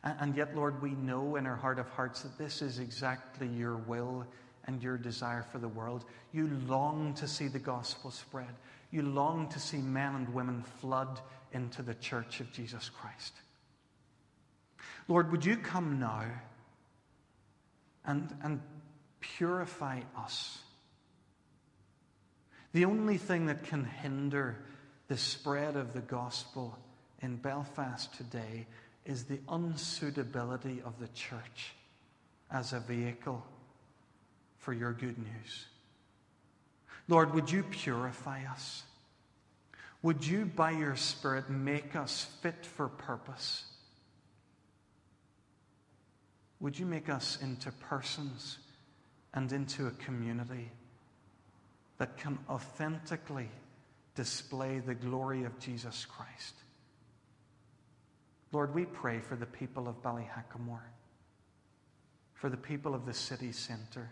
And, 0.03 0.17
and 0.19 0.37
yet, 0.37 0.57
Lord, 0.57 0.83
we 0.83 0.91
know 0.91 1.37
in 1.37 1.47
our 1.47 1.55
heart 1.55 1.79
of 1.79 1.89
hearts 1.91 2.23
that 2.23 2.37
this 2.37 2.63
is 2.63 2.81
exactly 2.81 3.47
your 3.47 3.77
will 3.77 4.27
and 4.67 4.83
your 4.83 4.97
desire 4.97 5.45
for 5.51 5.59
the 5.59 5.69
world. 5.69 6.05
You 6.33 6.49
long 6.67 7.15
to 7.15 7.29
see 7.29 7.49
the 7.49 7.59
gospel 7.59 8.11
spread. 8.11 8.55
You 8.91 9.03
long 9.03 9.49
to 9.49 9.59
see 9.59 9.79
men 9.79 10.15
and 10.15 10.35
women 10.35 10.63
flood 10.81 11.21
into 11.53 11.83
the 11.83 11.95
church 11.95 12.41
of 12.41 12.53
Jesus 12.53 12.91
Christ. 12.91 13.35
Lord, 15.09 15.31
would 15.31 15.45
you 15.45 15.57
come 15.57 15.99
now 16.01 16.25
and, 18.05 18.35
and 18.43 18.61
purify 19.21 20.01
us? 20.17 20.59
The 22.73 22.87
only 22.87 23.19
thing 23.19 23.47
that 23.47 23.65
can 23.65 23.85
hinder 23.85 24.65
the 25.09 25.17
spread 25.17 25.77
of 25.77 25.93
the 25.93 26.01
gospel 26.01 26.77
in 27.21 27.37
Belfast 27.37 28.15
today 28.17 28.67
is 29.05 29.25
the 29.25 29.39
unsuitability 29.49 30.83
of 30.83 30.99
the 30.99 31.09
church 31.09 31.75
as 32.51 32.73
a 32.73 32.81
vehicle 32.81 33.45
for 34.65 34.73
your 34.73 34.95
good 34.95 35.19
news. 35.19 35.67
Lord, 37.07 37.35
would 37.35 37.51
you 37.53 37.63
purify 37.63 38.41
us? 38.51 38.83
Would 40.03 40.27
you, 40.27 40.47
by 40.47 40.71
your 40.71 40.97
Spirit, 40.97 41.51
make 41.51 41.95
us 41.95 42.27
fit 42.41 42.65
for 42.65 42.89
purpose? 42.89 43.65
Would 46.61 46.79
you 46.79 46.87
make 46.87 47.11
us 47.11 47.39
into 47.43 47.71
persons 47.73 48.57
and 49.35 49.53
into 49.53 49.87
a 49.87 49.91
community 49.91 50.71
that 51.99 52.17
can 52.17 52.39
authentically 52.49 53.51
display 54.15 54.79
the 54.79 54.95
glory 54.95 55.45
of 55.45 55.59
Jesus 55.59 56.07
Christ? 56.07 56.55
Lord, 58.51 58.75
we 58.75 58.87
pray 58.87 59.21
for 59.21 59.37
the 59.37 59.47
people 59.47 59.89
of 59.89 60.03
Ballyhackamore, 60.03 60.89
for 62.33 62.49
the 62.49 62.57
people 62.57 62.95
of 62.95 63.05
the 63.05 63.13
city 63.13 63.53
centre 63.53 64.11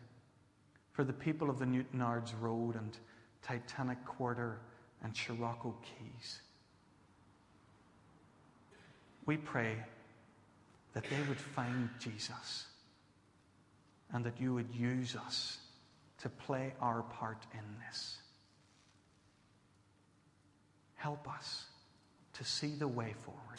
for 0.92 1.04
the 1.04 1.12
people 1.12 1.48
of 1.48 1.58
the 1.58 1.64
Newtownards 1.64 2.32
Road 2.40 2.76
and 2.76 2.96
Titanic 3.42 4.04
Quarter 4.04 4.58
and 5.02 5.16
Sirocco 5.16 5.74
Quays. 5.82 6.40
We 9.24 9.36
pray 9.36 9.76
that 10.92 11.04
they 11.04 11.22
would 11.28 11.40
find 11.40 11.88
Jesus 11.98 12.66
and 14.12 14.24
that 14.24 14.40
you 14.40 14.54
would 14.54 14.74
use 14.74 15.16
us 15.16 15.58
to 16.18 16.28
play 16.28 16.74
our 16.80 17.02
part 17.02 17.44
in 17.52 17.64
this. 17.86 18.18
Help 20.96 21.28
us 21.28 21.64
to 22.34 22.44
see 22.44 22.74
the 22.78 22.86
way 22.86 23.14
forward. 23.24 23.58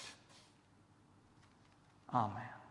Amen. 2.14 2.63